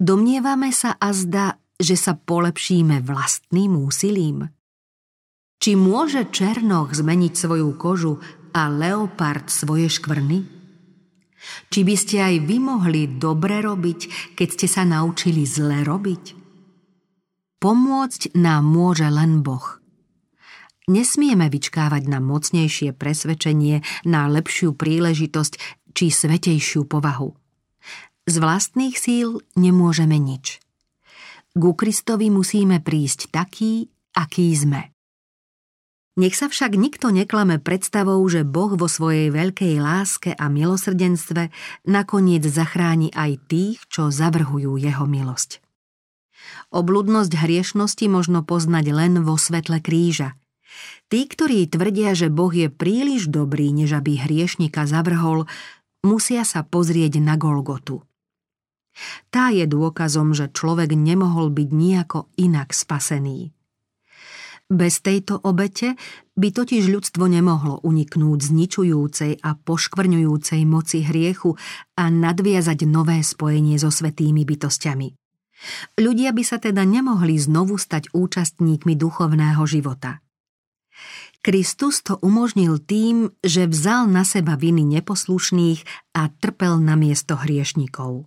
Domnievame 0.00 0.74
sa 0.74 0.98
a 0.98 1.14
zda, 1.14 1.62
že 1.78 1.94
sa 1.94 2.18
polepšíme 2.18 3.02
vlastným 3.02 3.78
úsilím. 3.78 4.50
Či 5.62 5.78
môže 5.78 6.28
Černoch 6.34 6.92
zmeniť 6.92 7.32
svoju 7.32 7.78
kožu 7.78 8.18
a 8.52 8.66
leopard 8.68 9.48
svoje 9.48 9.86
škvrny? 9.88 10.44
Či 11.70 11.80
by 11.84 11.94
ste 11.94 12.16
aj 12.24 12.34
vy 12.42 12.56
mohli 12.58 13.02
dobre 13.20 13.60
robiť, 13.60 14.32
keď 14.34 14.48
ste 14.48 14.66
sa 14.66 14.82
naučili 14.82 15.44
zle 15.44 15.84
robiť? 15.84 16.24
Pomôcť 17.60 18.36
nám 18.36 18.64
môže 18.64 19.08
len 19.08 19.40
Boh. 19.40 19.80
Nesmieme 20.84 21.48
vyčkávať 21.48 22.12
na 22.12 22.20
mocnejšie 22.20 22.92
presvedčenie, 22.92 23.80
na 24.04 24.28
lepšiu 24.28 24.76
príležitosť 24.76 25.56
či 25.96 26.12
svetejšiu 26.12 26.84
povahu. 26.84 27.43
Z 28.24 28.40
vlastných 28.40 28.96
síl 28.96 29.44
nemôžeme 29.52 30.16
nič. 30.16 30.64
Ku 31.52 31.76
Kristovi 31.76 32.32
musíme 32.32 32.80
prísť 32.80 33.28
taký, 33.28 33.92
aký 34.16 34.48
sme. 34.56 34.94
Nech 36.16 36.38
sa 36.38 36.46
však 36.46 36.78
nikto 36.78 37.12
neklame 37.12 37.58
predstavou, 37.60 38.22
že 38.30 38.46
Boh 38.46 38.78
vo 38.78 38.86
svojej 38.86 39.28
veľkej 39.34 39.82
láske 39.82 40.30
a 40.32 40.46
milosrdenstve 40.46 41.50
nakoniec 41.90 42.46
zachráni 42.46 43.10
aj 43.12 43.44
tých, 43.50 43.82
čo 43.90 44.14
zavrhujú 44.14 44.78
jeho 44.78 45.04
milosť. 45.04 45.58
Obludnosť 46.70 47.34
hriešnosti 47.34 48.06
možno 48.06 48.46
poznať 48.46 48.86
len 48.94 49.12
vo 49.26 49.34
svetle 49.34 49.82
kríža. 49.82 50.38
Tí, 51.12 51.28
ktorí 51.28 51.66
tvrdia, 51.68 52.16
že 52.16 52.32
Boh 52.32 52.50
je 52.50 52.72
príliš 52.72 53.28
dobrý, 53.28 53.74
než 53.74 53.98
aby 53.98 54.16
hriešnika 54.16 54.86
zavrhol, 54.88 55.44
musia 56.06 56.46
sa 56.46 56.64
pozrieť 56.64 57.20
na 57.20 57.36
Golgotu. 57.36 58.06
Tá 59.30 59.50
je 59.50 59.66
dôkazom, 59.66 60.32
že 60.34 60.50
človek 60.54 60.94
nemohol 60.94 61.50
byť 61.50 61.68
nejako 61.70 62.30
inak 62.38 62.70
spasený. 62.70 63.50
Bez 64.64 65.04
tejto 65.04 65.44
obete 65.44 65.92
by 66.40 66.48
totiž 66.48 66.88
ľudstvo 66.88 67.28
nemohlo 67.28 67.84
uniknúť 67.84 68.48
zničujúcej 68.48 69.44
a 69.44 69.60
poškvrňujúcej 69.60 70.64
moci 70.64 71.04
hriechu 71.04 71.52
a 72.00 72.08
nadviazať 72.08 72.88
nové 72.88 73.20
spojenie 73.20 73.76
so 73.76 73.92
svetými 73.92 74.48
bytostiami. 74.48 75.12
Ľudia 76.00 76.32
by 76.32 76.42
sa 76.42 76.56
teda 76.56 76.82
nemohli 76.82 77.36
znovu 77.36 77.76
stať 77.76 78.10
účastníkmi 78.16 78.96
duchovného 78.96 79.62
života. 79.68 80.24
Kristus 81.44 82.00
to 82.00 82.16
umožnil 82.24 82.80
tým, 82.80 83.28
že 83.44 83.68
vzal 83.68 84.08
na 84.08 84.24
seba 84.24 84.56
viny 84.56 84.80
neposlušných 84.96 85.84
a 86.16 86.32
trpel 86.32 86.80
na 86.80 86.96
miesto 86.96 87.36
hriešnikov. 87.36 88.24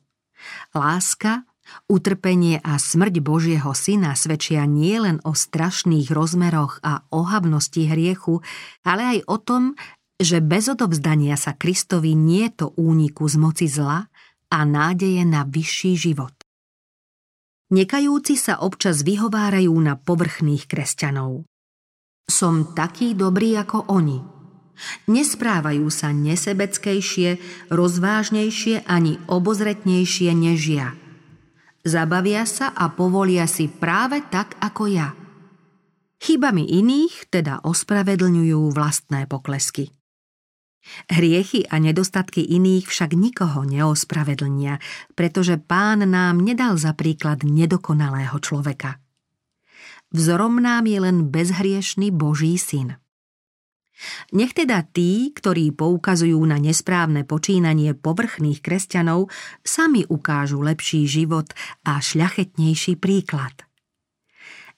Láska 0.74 1.48
Utrpenie 1.88 2.60
a 2.64 2.80
smrť 2.80 3.20
Božieho 3.20 3.72
syna 3.76 4.16
svedčia 4.16 4.64
nielen 4.64 5.20
o 5.28 5.36
strašných 5.36 6.12
rozmeroch 6.12 6.80
a 6.84 7.04
ohavnosti 7.12 7.84
hriechu, 7.88 8.44
ale 8.88 9.20
aj 9.20 9.20
o 9.28 9.38
tom, 9.40 9.64
že 10.18 10.42
bez 10.42 10.72
odovzdania 10.72 11.36
sa 11.38 11.54
Kristovi 11.54 12.16
nie 12.18 12.50
je 12.50 12.66
to 12.66 12.68
úniku 12.80 13.28
z 13.28 13.36
moci 13.38 13.68
zla 13.70 14.08
a 14.48 14.60
nádeje 14.64 15.28
na 15.28 15.44
vyšší 15.44 15.94
život. 16.00 16.34
Nekajúci 17.68 18.40
sa 18.40 18.64
občas 18.64 19.04
vyhovárajú 19.04 19.76
na 19.76 20.00
povrchných 20.00 20.72
kresťanov. 20.72 21.44
Som 22.28 22.72
taký 22.72 23.12
dobrý 23.12 23.60
ako 23.60 23.92
oni. 23.92 24.37
Nesprávajú 25.10 25.90
sa 25.90 26.14
nesebeckejšie, 26.14 27.42
rozvážnejšie 27.74 28.86
ani 28.86 29.18
obozretnejšie 29.26 30.32
než 30.38 30.62
ja– 30.70 30.90
Zabavia 31.88 32.44
sa 32.44 32.76
a 32.76 32.92
povolia 32.92 33.48
si 33.48 33.72
práve 33.72 34.20
tak 34.28 34.60
ako 34.60 34.92
ja. 34.92 35.16
Chybami 36.20 36.68
iných 36.68 37.32
teda 37.32 37.64
ospravedlňujú 37.64 38.76
vlastné 38.76 39.24
poklesky. 39.32 39.96
Hriechy 41.08 41.64
a 41.72 41.80
nedostatky 41.80 42.44
iných 42.44 42.92
však 42.92 43.16
nikoho 43.16 43.64
neospravedlnia, 43.64 44.84
pretože 45.16 45.56
pán 45.56 46.04
nám 46.04 46.44
nedal 46.44 46.76
za 46.76 46.92
príklad 46.92 47.48
nedokonalého 47.48 48.36
človeka. 48.44 49.00
Vzorom 50.12 50.60
nám 50.60 50.92
je 50.92 51.00
len 51.00 51.32
bezhriešný 51.32 52.12
Boží 52.12 52.60
syn. 52.60 53.00
Nech 54.34 54.54
teda 54.54 54.86
tí, 54.86 55.34
ktorí 55.34 55.74
poukazujú 55.74 56.38
na 56.46 56.62
nesprávne 56.62 57.26
počínanie 57.26 57.98
povrchných 57.98 58.62
kresťanov, 58.62 59.34
sami 59.66 60.06
ukážu 60.06 60.62
lepší 60.62 61.10
život 61.10 61.50
a 61.82 61.98
šľachetnejší 61.98 63.02
príklad. 63.02 63.66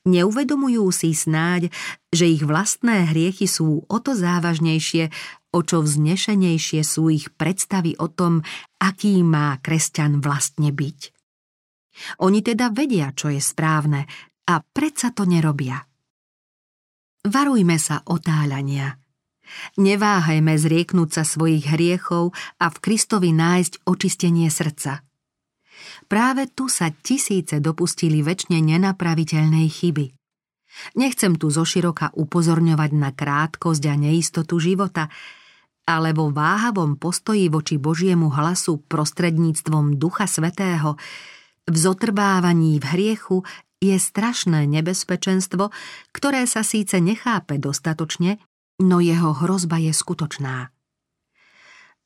Neuvedomujú 0.08 0.88
si 0.96 1.12
snáď, 1.12 1.68
že 2.08 2.32
ich 2.32 2.48
vlastné 2.48 3.12
hriechy 3.12 3.46
sú 3.46 3.84
o 3.84 3.98
to 4.00 4.16
závažnejšie, 4.16 5.12
o 5.52 5.60
čo 5.60 5.84
vznešenejšie 5.84 6.82
sú 6.88 7.12
ich 7.12 7.28
predstavy 7.36 8.00
o 8.00 8.08
tom, 8.08 8.40
aký 8.80 9.20
má 9.20 9.60
kresťan 9.60 10.24
vlastne 10.24 10.72
byť. 10.72 11.00
Oni 12.24 12.40
teda 12.40 12.72
vedia, 12.72 13.12
čo 13.12 13.28
je 13.28 13.44
správne 13.44 14.08
a 14.48 14.64
predsa 14.64 15.12
to 15.12 15.28
nerobia. 15.28 15.84
Varujme 17.28 17.76
sa 17.76 18.00
otáľania– 18.08 18.96
Neváhajme 19.78 20.56
zrieknúť 20.56 21.10
sa 21.20 21.24
svojich 21.26 21.70
hriechov 21.70 22.32
a 22.58 22.66
v 22.70 22.78
Kristovi 22.80 23.32
nájsť 23.36 23.86
očistenie 23.86 24.48
srdca. 24.50 25.04
Práve 26.10 26.50
tu 26.52 26.68
sa 26.68 26.92
tisíce 26.92 27.62
dopustili 27.64 28.20
väčšine 28.20 28.60
nenapraviteľnej 28.60 29.68
chyby. 29.70 30.06
Nechcem 30.96 31.34
tu 31.36 31.50
zoširoka 31.50 32.14
upozorňovať 32.14 32.92
na 32.94 33.10
krátkosť 33.10 33.84
a 33.90 33.96
neistotu 33.98 34.62
života, 34.62 35.10
ale 35.90 36.14
vo 36.14 36.30
váhavom 36.30 37.02
postoji 37.02 37.50
voči 37.50 37.82
Božiemu 37.82 38.30
hlasu 38.30 38.86
prostredníctvom 38.86 39.98
Ducha 39.98 40.30
Svetého 40.30 40.94
v 41.70 41.76
zotrvávaní 41.78 42.82
v 42.82 42.86
hriechu 42.86 43.38
je 43.80 43.96
strašné 43.96 44.68
nebezpečenstvo, 44.68 45.72
ktoré 46.12 46.44
sa 46.50 46.66
síce 46.66 47.00
nechápe 47.00 47.62
dostatočne, 47.62 48.42
no 48.80 49.04
jeho 49.04 49.36
hrozba 49.36 49.78
je 49.78 49.92
skutočná. 49.92 50.72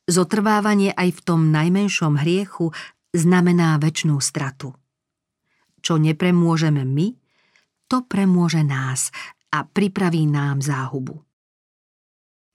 Zotrvávanie 0.03 0.91
aj 0.91 1.09
v 1.15 1.21
tom 1.23 1.53
najmenšom 1.53 2.19
hriechu 2.19 2.75
znamená 3.15 3.79
väčšnú 3.79 4.19
stratu. 4.19 4.75
Čo 5.79 5.95
nepremôžeme 6.01 6.83
my, 6.83 7.15
to 7.88 8.03
premôže 8.03 8.65
nás 8.65 9.13
a 9.53 9.63
pripraví 9.63 10.27
nám 10.27 10.59
záhubu. 10.59 11.23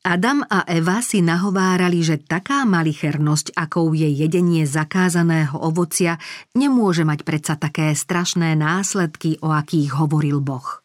Adam 0.09 0.41
a 0.47 0.65
Eva 0.65 1.05
si 1.05 1.21
nahovárali, 1.21 2.01
že 2.01 2.23
taká 2.23 2.65
malichernosť, 2.65 3.53
akou 3.53 3.93
je 3.93 4.09
jedenie 4.09 4.65
zakázaného 4.65 5.59
ovocia, 5.59 6.17
nemôže 6.57 7.05
mať 7.05 7.29
predsa 7.29 7.55
také 7.61 7.93
strašné 7.93 8.57
následky, 8.57 9.37
o 9.45 9.53
akých 9.53 9.99
hovoril 9.99 10.41
Boh. 10.41 10.81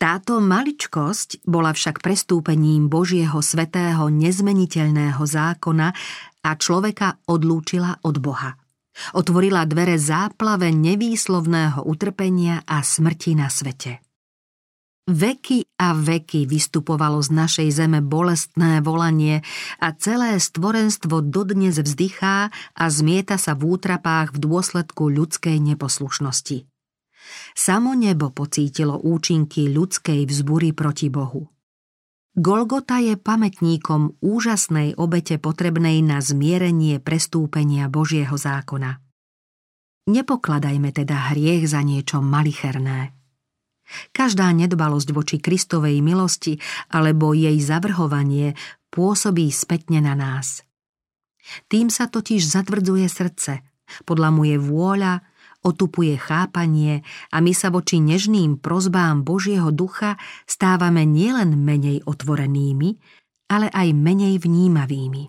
Táto 0.00 0.40
maličkosť 0.40 1.44
bola 1.44 1.76
však 1.76 2.00
prestúpením 2.00 2.88
Božieho 2.88 3.44
svetého 3.44 4.08
nezmeniteľného 4.08 5.20
zákona 5.20 5.92
a 6.40 6.50
človeka 6.56 7.20
odlúčila 7.28 8.00
od 8.00 8.16
Boha. 8.16 8.56
Otvorila 9.12 9.68
dvere 9.68 10.00
záplave 10.00 10.72
nevýslovného 10.72 11.84
utrpenia 11.84 12.64
a 12.64 12.80
smrti 12.80 13.36
na 13.36 13.52
svete. 13.52 14.00
Veky 15.04 15.68
a 15.76 15.92
veky 15.92 16.48
vystupovalo 16.48 17.20
z 17.20 17.36
našej 17.36 17.68
zeme 17.68 18.00
bolestné 18.00 18.80
volanie 18.80 19.44
a 19.84 19.92
celé 20.00 20.40
stvorenstvo 20.40 21.20
dodnes 21.20 21.76
vzdychá 21.76 22.48
a 22.72 22.84
zmieta 22.88 23.36
sa 23.36 23.52
v 23.52 23.76
útrapách 23.76 24.32
v 24.32 24.48
dôsledku 24.48 25.12
ľudskej 25.12 25.60
neposlušnosti. 25.60 26.64
Samo 27.54 27.94
nebo 27.94 28.30
pocítilo 28.30 28.98
účinky 28.98 29.70
ľudskej 29.70 30.26
vzbury 30.26 30.74
proti 30.74 31.12
Bohu. 31.12 31.50
Golgota 32.30 33.02
je 33.02 33.18
pamätníkom 33.18 34.22
úžasnej 34.22 34.94
obete 34.94 35.36
potrebnej 35.42 35.98
na 36.00 36.22
zmierenie 36.22 37.02
prestúpenia 37.02 37.90
Božieho 37.90 38.38
zákona. 38.38 39.02
Nepokladajme 40.06 40.94
teda 40.94 41.34
hriech 41.34 41.66
za 41.66 41.82
niečo 41.82 42.22
malicherné. 42.22 43.12
Každá 44.14 44.54
nedbalosť 44.54 45.08
voči 45.10 45.36
Kristovej 45.42 45.98
milosti 45.98 46.62
alebo 46.94 47.34
jej 47.34 47.58
zavrhovanie 47.58 48.54
pôsobí 48.94 49.50
spätne 49.50 49.98
na 49.98 50.14
nás. 50.14 50.62
Tým 51.66 51.90
sa 51.90 52.06
totiž 52.06 52.46
zatvrdzuje 52.46 53.06
srdce, 53.10 53.66
podľa 54.06 54.28
mu 54.30 54.46
je 54.46 54.56
vôľa, 54.56 55.26
otupuje 55.60 56.16
chápanie 56.16 57.04
a 57.30 57.40
my 57.44 57.52
sa 57.52 57.68
voči 57.68 58.00
nežným 58.00 58.60
prozbám 58.60 59.22
Božieho 59.22 59.68
ducha 59.70 60.16
stávame 60.48 61.04
nielen 61.04 61.56
menej 61.60 62.04
otvorenými, 62.04 62.96
ale 63.50 63.66
aj 63.70 63.88
menej 63.92 64.40
vnímavými. 64.40 65.28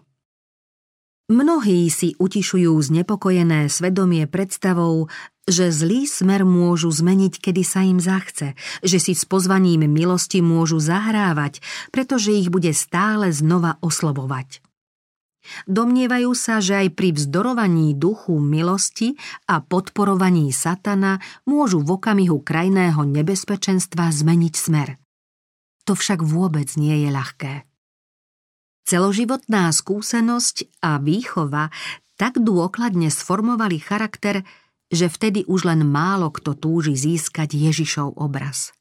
Mnohí 1.31 1.87
si 1.87 2.11
utišujú 2.19 2.75
znepokojené 2.75 3.71
svedomie 3.71 4.27
predstavou, 4.27 5.07
že 5.47 5.71
zlý 5.71 6.03
smer 6.03 6.43
môžu 6.43 6.91
zmeniť, 6.91 7.39
kedy 7.39 7.63
sa 7.63 7.87
im 7.87 8.03
zachce, 8.03 8.51
že 8.83 8.99
si 8.99 9.15
s 9.15 9.23
pozvaním 9.23 9.87
milosti 9.87 10.43
môžu 10.43 10.83
zahrávať, 10.83 11.63
pretože 11.95 12.35
ich 12.35 12.51
bude 12.51 12.75
stále 12.75 13.31
znova 13.31 13.79
oslobovať. 13.79 14.59
Domnievajú 15.65 16.31
sa, 16.37 16.61
že 16.61 16.85
aj 16.85 16.93
pri 16.93 17.17
vzdorovaní 17.17 17.97
duchu 17.97 18.37
milosti 18.37 19.17
a 19.49 19.59
podporovaní 19.59 20.53
satana 20.53 21.17
môžu 21.49 21.81
v 21.81 21.97
okamihu 21.97 22.39
krajného 22.45 23.01
nebezpečenstva 23.03 24.13
zmeniť 24.13 24.53
smer. 24.53 25.01
To 25.89 25.97
však 25.97 26.21
vôbec 26.21 26.69
nie 26.77 27.05
je 27.05 27.09
ľahké. 27.09 27.53
Celoživotná 28.85 29.69
skúsenosť 29.73 30.81
a 30.81 31.01
výchova 31.01 31.73
tak 32.17 32.37
dôkladne 32.37 33.09
sformovali 33.09 33.81
charakter, 33.81 34.45
že 34.93 35.09
vtedy 35.09 35.47
už 35.49 35.65
len 35.65 35.81
málo 35.87 36.29
kto 36.29 36.53
túži 36.53 36.93
získať 36.93 37.55
Ježišov 37.57 38.19
obraz. 38.19 38.75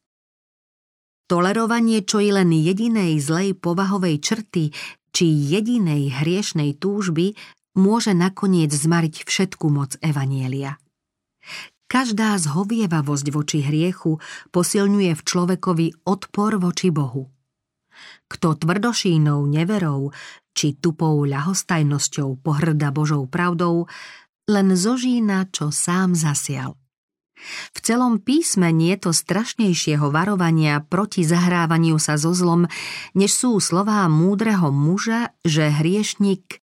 Tolerovanie 1.30 2.02
čo 2.02 2.18
i 2.18 2.34
len 2.34 2.50
jedinej 2.50 3.22
zlej 3.22 3.54
povahovej 3.54 4.18
črty 4.18 4.74
či 5.10 5.26
jedinej 5.28 6.10
hriešnej 6.10 6.78
túžby 6.78 7.34
môže 7.78 8.16
nakoniec 8.16 8.70
zmariť 8.74 9.26
všetku 9.26 9.66
moc 9.70 9.94
Evanielia. 10.02 10.80
Každá 11.90 12.38
zhovievavosť 12.38 13.26
voči 13.34 13.66
hriechu 13.66 14.22
posilňuje 14.54 15.12
v 15.18 15.22
človekovi 15.26 15.86
odpor 16.06 16.62
voči 16.62 16.94
Bohu. 16.94 17.26
Kto 18.30 18.54
tvrdošínou 18.56 19.42
neverou 19.50 20.14
či 20.54 20.78
tupou 20.78 21.26
ľahostajnosťou 21.26 22.40
pohrda 22.40 22.94
Božou 22.94 23.26
pravdou, 23.26 23.90
len 24.46 24.74
zožína, 24.74 25.50
čo 25.50 25.70
sám 25.70 26.14
zasial. 26.14 26.79
V 27.72 27.78
celom 27.80 28.20
písme 28.20 28.70
nie 28.70 28.92
je 28.96 29.08
to 29.08 29.12
strašnejšieho 29.16 30.12
varovania 30.12 30.84
proti 30.84 31.24
zahrávaniu 31.24 31.96
sa 31.96 32.20
so 32.20 32.36
zlom, 32.36 32.68
než 33.16 33.32
sú 33.32 33.58
slová 33.58 34.04
múdreho 34.06 34.68
muža, 34.68 35.32
že 35.42 35.72
hriešnik 35.72 36.60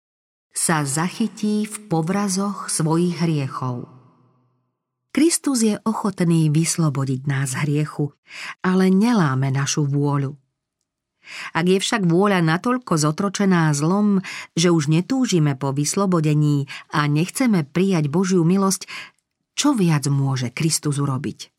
sa 0.55 0.87
zachytí 0.87 1.67
v 1.67 1.77
povrazoch 1.91 2.71
svojich 2.71 3.19
hriechov. 3.23 3.91
Kristus 5.15 5.63
je 5.63 5.79
ochotný 5.87 6.51
vyslobodiť 6.51 7.21
nás 7.31 7.55
hriechu, 7.55 8.11
ale 8.67 8.91
neláme 8.91 9.51
našu 9.55 9.87
vôľu. 9.87 10.35
Ak 11.57 11.65
je 11.65 11.81
však 11.81 12.05
vôľa 12.05 12.45
natoľko 12.45 13.01
zotročená 13.01 13.73
zlom, 13.73 14.21
že 14.59 14.69
už 14.69 14.93
netúžime 14.93 15.57
po 15.57 15.73
vyslobodení 15.73 16.69
a 16.93 17.09
nechceme 17.09 17.65
prijať 17.65 18.13
Božiu 18.13 18.45
milosť, 18.45 18.85
čo 19.55 19.73
viac 19.73 20.11
môže 20.11 20.51
Kristus 20.51 20.99
urobiť? 20.99 21.55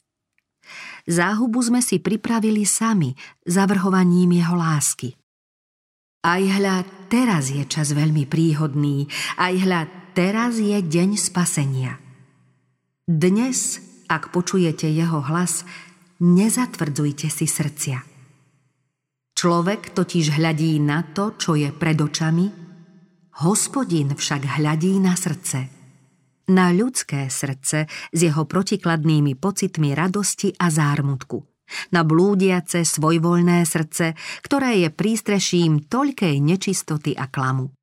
Záhubu 1.06 1.62
sme 1.62 1.80
si 1.80 2.02
pripravili 2.02 2.68
sami, 2.68 3.16
zavrhovaním 3.46 4.42
jeho 4.42 4.56
lásky. 4.58 5.16
Aj 6.26 6.42
hľa, 6.42 7.08
teraz 7.08 7.54
je 7.54 7.62
čas 7.70 7.94
veľmi 7.94 8.26
príhodný, 8.26 9.06
aj 9.38 9.54
hľa, 9.62 9.82
teraz 10.18 10.58
je 10.58 10.74
deň 10.82 11.10
spasenia. 11.22 12.02
Dnes, 13.06 13.78
ak 14.10 14.34
počujete 14.34 14.90
jeho 14.90 15.22
hlas, 15.22 15.62
nezatvrdzujte 16.18 17.30
si 17.30 17.46
srdcia. 17.46 18.02
Človek 19.38 19.94
totiž 19.94 20.42
hľadí 20.42 20.82
na 20.82 21.06
to, 21.06 21.38
čo 21.38 21.54
je 21.54 21.70
pred 21.70 22.02
očami, 22.02 22.50
hospodin 23.46 24.18
však 24.18 24.58
hľadí 24.58 24.98
na 24.98 25.14
srdce 25.14 25.85
na 26.52 26.70
ľudské 26.70 27.30
srdce 27.32 27.90
s 27.90 28.20
jeho 28.20 28.46
protikladnými 28.46 29.34
pocitmi 29.38 29.98
radosti 29.98 30.54
a 30.56 30.70
zármutku, 30.70 31.42
na 31.92 32.06
blúdiace 32.06 32.86
svojvoľné 32.86 33.66
srdce, 33.66 34.14
ktoré 34.46 34.86
je 34.86 34.90
prístreším 34.94 35.90
toľkej 35.90 36.36
nečistoty 36.42 37.18
a 37.18 37.26
klamu. 37.30 37.74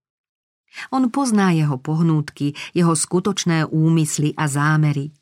On 0.89 1.05
pozná 1.13 1.53
jeho 1.53 1.77
pohnútky, 1.77 2.57
jeho 2.73 2.97
skutočné 2.97 3.69
úmysly 3.69 4.33
a 4.39 4.49
zámery. 4.49 5.13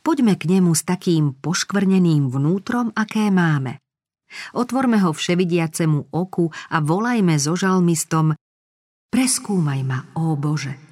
Poďme 0.00 0.36
k 0.36 0.48
nemu 0.48 0.72
s 0.72 0.84
takým 0.84 1.36
poškvrneným 1.36 2.28
vnútrom, 2.28 2.92
aké 2.92 3.28
máme. 3.32 3.80
Otvorme 4.56 4.96
ho 5.04 5.12
vševidiacemu 5.12 6.12
oku 6.12 6.48
a 6.72 6.80
volajme 6.80 7.36
so 7.36 7.52
žalmistom 7.52 8.32
Preskúmaj 9.12 9.80
ma, 9.84 10.08
ó 10.16 10.32
Bože. 10.40 10.91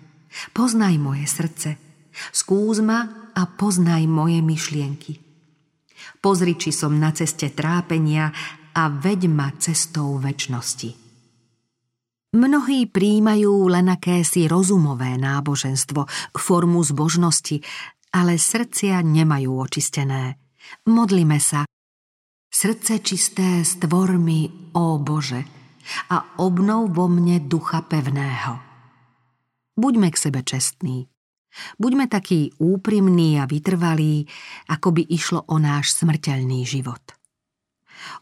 Poznaj 0.54 0.94
moje 0.98 1.26
srdce, 1.26 1.76
skús 2.30 2.78
ma 2.82 3.30
a 3.34 3.42
poznaj 3.46 4.06
moje 4.06 4.38
myšlienky. 4.42 5.18
Pozri, 6.20 6.56
či 6.56 6.70
som 6.72 6.96
na 6.96 7.12
ceste 7.12 7.52
trápenia 7.52 8.32
a 8.76 8.82
veď 8.88 9.28
ma 9.28 9.50
cestou 9.58 10.16
väčnosti. 10.20 10.96
Mnohí 12.30 12.86
príjmajú 12.86 13.74
len 13.74 13.90
akési 13.90 14.46
rozumové 14.46 15.18
náboženstvo, 15.18 16.06
formu 16.38 16.78
zbožnosti, 16.86 17.58
ale 18.14 18.38
srdcia 18.38 19.02
nemajú 19.02 19.50
očistené. 19.58 20.38
Modlime 20.86 21.42
sa. 21.42 21.66
Srdce 22.50 23.02
čisté 23.02 23.66
stvor 23.66 24.14
mi, 24.14 24.46
ó 24.78 24.98
Bože, 25.02 25.42
a 26.14 26.38
obnov 26.38 26.94
vo 26.94 27.10
mne 27.10 27.42
ducha 27.50 27.82
pevného. 27.82 28.69
Buďme 29.80 30.12
k 30.12 30.20
sebe 30.20 30.44
čestní. 30.44 31.08
Buďme 31.80 32.04
takí 32.04 32.52
úprimní 32.60 33.40
a 33.40 33.48
vytrvalí, 33.48 34.28
ako 34.68 35.00
by 35.00 35.02
išlo 35.08 35.40
o 35.48 35.56
náš 35.56 35.96
smrteľný 35.96 36.68
život. 36.68 37.00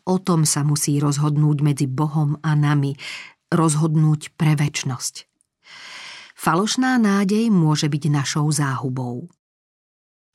O 0.07 0.23
tom 0.23 0.47
sa 0.47 0.63
musí 0.63 1.03
rozhodnúť 1.03 1.59
medzi 1.67 1.87
Bohom 1.91 2.39
a 2.47 2.55
nami, 2.55 2.95
rozhodnúť 3.51 4.39
pre 4.39 4.55
väčnosť. 4.55 5.27
Falošná 6.39 6.95
nádej 6.95 7.51
môže 7.51 7.91
byť 7.91 8.05
našou 8.07 8.47
záhubou. 8.55 9.27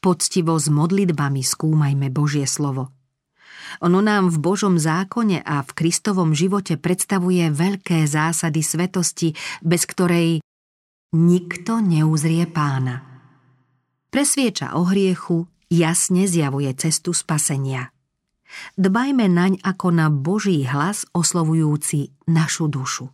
Poctivo 0.03 0.59
s 0.59 0.67
modlitbami 0.67 1.39
skúmajme 1.39 2.12
Božie 2.12 2.43
slovo. 2.43 2.91
Ono 3.79 4.03
nám 4.03 4.27
v 4.27 4.38
Božom 4.43 4.75
zákone 4.75 5.39
a 5.39 5.63
v 5.63 5.71
Kristovom 5.71 6.36
živote 6.36 6.75
predstavuje 6.75 7.47
veľké 7.47 8.03
zásady 8.03 8.59
svetosti, 8.59 9.31
bez 9.63 9.88
ktorej 9.88 10.43
nikto 11.13 11.78
neuzrie 11.78 12.49
pána. 12.49 13.06
Presvieča 14.10 14.73
o 14.73 14.89
hriechu, 14.89 15.45
jasne 15.69 16.26
zjavuje 16.26 16.73
cestu 16.73 17.13
spasenia. 17.13 17.93
Dbajme 18.78 19.26
naň 19.30 19.54
ako 19.62 19.88
na 19.93 20.10
Boží 20.10 20.65
hlas 20.65 21.06
oslovujúci 21.13 22.13
našu 22.30 22.69
dušu. 22.69 23.10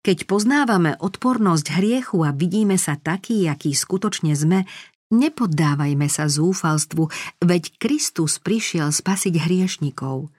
Keď 0.00 0.26
poznávame 0.26 0.98
odpornosť 0.98 1.76
hriechu 1.78 2.26
a 2.26 2.34
vidíme 2.34 2.74
sa 2.80 2.98
taký, 2.98 3.46
aký 3.46 3.74
skutočne 3.74 4.32
sme, 4.32 4.66
nepoddávajme 5.12 6.06
sa 6.10 6.30
zúfalstvu, 6.30 7.10
veď 7.42 7.62
Kristus 7.76 8.38
prišiel 8.42 8.94
spasiť 8.94 9.34
hriešnikov. 9.36 10.30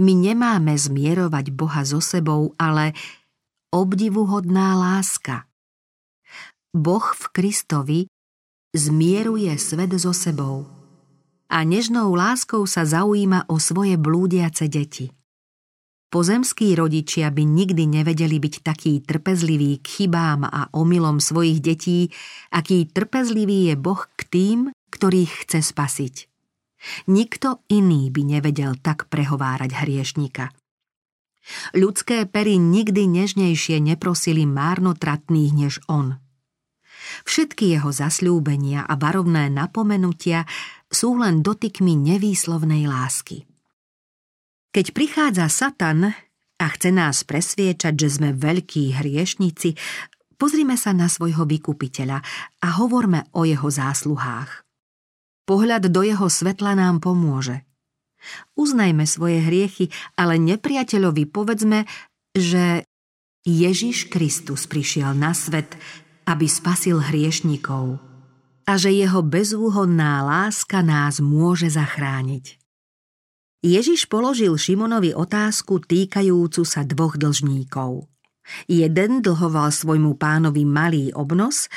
My 0.00 0.12
nemáme 0.16 0.74
zmierovať 0.74 1.54
Boha 1.54 1.84
so 1.86 2.02
sebou, 2.02 2.56
ale 2.58 2.96
obdivuhodná 3.70 4.74
láska. 4.74 5.47
Boh 6.78 7.02
v 7.02 7.24
Kristovi 7.34 8.00
zmieruje 8.70 9.50
svet 9.58 9.90
so 9.98 10.14
sebou 10.14 10.70
a 11.50 11.58
nežnou 11.66 12.14
láskou 12.14 12.62
sa 12.70 12.86
zaujíma 12.86 13.50
o 13.50 13.58
svoje 13.58 13.98
blúdiace 13.98 14.70
deti. 14.70 15.10
Pozemskí 16.08 16.72
rodičia 16.72 17.28
by 17.28 17.44
nikdy 17.44 17.84
nevedeli 17.84 18.40
byť 18.40 18.54
taký 18.64 19.04
trpezlivý 19.04 19.82
k 19.82 19.86
chybám 19.86 20.46
a 20.48 20.72
omylom 20.72 21.20
svojich 21.20 21.60
detí, 21.60 22.08
aký 22.48 22.88
trpezlivý 22.88 23.68
je 23.68 23.74
Boh 23.76 24.08
k 24.16 24.20
tým, 24.24 24.58
ktorých 24.88 25.44
chce 25.44 25.60
spasiť. 25.60 26.14
Nikto 27.12 27.60
iný 27.68 28.08
by 28.08 28.22
nevedel 28.38 28.78
tak 28.80 29.10
prehovárať 29.12 29.84
hriešnika. 29.84 30.48
Ľudské 31.76 32.24
pery 32.24 32.56
nikdy 32.56 33.08
nežnejšie 33.08 33.76
neprosili 33.82 34.48
márnotratných 34.48 35.52
než 35.52 35.74
on. 35.92 36.16
Všetky 37.24 37.74
jeho 37.76 37.90
zasľúbenia 37.92 38.84
a 38.84 38.94
varovné 38.96 39.52
napomenutia 39.52 40.44
sú 40.88 41.20
len 41.20 41.44
dotykmi 41.44 41.96
nevýslovnej 41.96 42.88
lásky. 42.88 43.44
Keď 44.72 44.86
prichádza 44.92 45.48
Satan 45.48 46.12
a 46.58 46.66
chce 46.74 46.90
nás 46.92 47.24
presviečať, 47.24 47.94
že 47.96 48.08
sme 48.20 48.30
veľkí 48.36 49.00
hriešnici, 49.00 49.74
pozrime 50.36 50.76
sa 50.76 50.92
na 50.92 51.08
svojho 51.10 51.48
vykupiteľa 51.48 52.18
a 52.62 52.68
hovorme 52.78 53.26
o 53.34 53.48
jeho 53.48 53.68
zásluhách. 53.68 54.68
Pohľad 55.48 55.88
do 55.88 56.04
jeho 56.04 56.28
svetla 56.28 56.76
nám 56.76 57.00
pomôže. 57.00 57.64
Uznajme 58.58 59.08
svoje 59.08 59.40
hriechy, 59.40 59.88
ale 60.18 60.36
nepriateľovi 60.36 61.24
povedzme, 61.30 61.88
že 62.36 62.84
Ježiš 63.48 64.12
Kristus 64.12 64.68
prišiel 64.68 65.16
na 65.16 65.32
svet, 65.32 65.78
aby 66.28 66.44
spasil 66.44 67.00
hriešnikov 67.00 67.96
a 68.68 68.76
že 68.76 68.92
jeho 68.92 69.24
bezúhodná 69.24 70.20
láska 70.20 70.84
nás 70.84 71.24
môže 71.24 71.72
zachrániť. 71.72 72.60
Ježiš 73.64 74.06
položil 74.12 74.52
Šimonovi 74.54 75.16
otázku 75.16 75.80
týkajúcu 75.80 76.62
sa 76.68 76.84
dvoch 76.84 77.16
dlžníkov. 77.16 78.06
Jeden 78.68 79.24
dlhoval 79.24 79.72
svojmu 79.72 80.20
pánovi 80.20 80.68
malý 80.68 81.10
obnos 81.16 81.68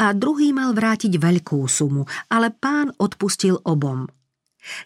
a 0.00 0.16
druhý 0.16 0.56
mal 0.56 0.72
vrátiť 0.72 1.20
veľkú 1.20 1.68
sumu, 1.68 2.08
ale 2.32 2.52
pán 2.52 2.96
odpustil 2.96 3.60
obom. 3.64 4.08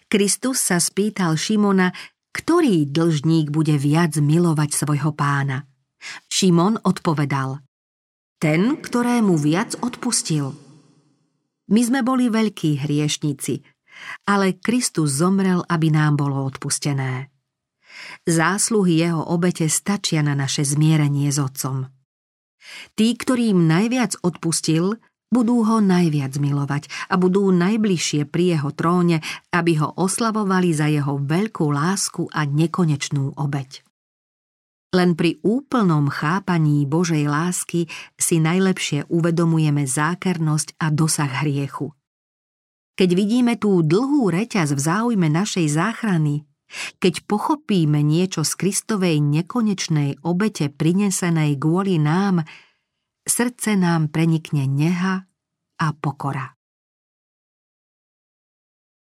Kristus 0.07 0.61
sa 0.61 0.77
spýtal 0.79 1.35
Šimona, 1.35 1.91
ktorý 2.31 2.87
dlžník 2.87 3.51
bude 3.51 3.75
viac 3.75 4.15
milovať 4.19 4.69
svojho 4.71 5.11
pána. 5.15 5.67
Šimon 6.27 6.79
odpovedal, 6.79 7.59
ten, 8.43 8.75
ktorému 8.75 9.39
viac 9.39 9.79
odpustil. 9.79 10.51
My 11.71 11.79
sme 11.79 12.03
boli 12.03 12.27
veľkí 12.27 12.83
hriešnici– 12.83 13.63
ale 14.27 14.57
Kristus 14.59 15.19
zomrel, 15.19 15.61
aby 15.67 15.93
nám 15.93 16.19
bolo 16.19 16.43
odpustené. 16.45 17.29
Zásluhy 18.25 19.05
jeho 19.05 19.21
obete 19.21 19.69
stačia 19.69 20.25
na 20.25 20.33
naše 20.33 20.65
zmierenie 20.65 21.29
s 21.29 21.37
Otcom. 21.37 21.87
Tí, 22.95 23.13
ktorým 23.13 23.67
najviac 23.67 24.17
odpustil, 24.23 24.97
budú 25.29 25.65
ho 25.65 25.77
najviac 25.81 26.37
milovať 26.39 26.87
a 27.09 27.17
budú 27.19 27.49
najbližšie 27.51 28.29
pri 28.29 28.57
jeho 28.57 28.69
tróne, 28.71 29.19
aby 29.51 29.81
ho 29.81 29.93
oslavovali 29.97 30.71
za 30.71 30.87
jeho 30.87 31.19
veľkú 31.19 31.65
lásku 31.73 32.29
a 32.31 32.45
nekonečnú 32.47 33.35
obeď. 33.35 33.83
Len 34.93 35.17
pri 35.17 35.41
úplnom 35.41 36.07
chápaní 36.07 36.85
Božej 36.85 37.25
lásky 37.25 37.89
si 38.15 38.37
najlepšie 38.37 39.09
uvedomujeme 39.09 39.89
zákernosť 39.89 40.77
a 40.77 40.93
dosah 40.93 41.41
hriechu– 41.41 41.89
keď 42.93 43.09
vidíme 43.17 43.53
tú 43.57 43.81
dlhú 43.81 44.29
reťaz 44.29 44.77
v 44.77 44.81
záujme 44.81 45.25
našej 45.25 45.65
záchrany, 45.65 46.45
keď 47.01 47.25
pochopíme 47.25 48.01
niečo 48.05 48.45
z 48.45 48.53
Kristovej 48.53 49.17
nekonečnej 49.17 50.21
obete 50.21 50.69
prinesenej 50.69 51.57
kvôli 51.57 51.97
nám, 51.97 52.45
srdce 53.25 53.77
nám 53.77 54.13
prenikne 54.13 54.69
neha 54.69 55.25
a 55.81 55.87
pokora. 55.97 56.53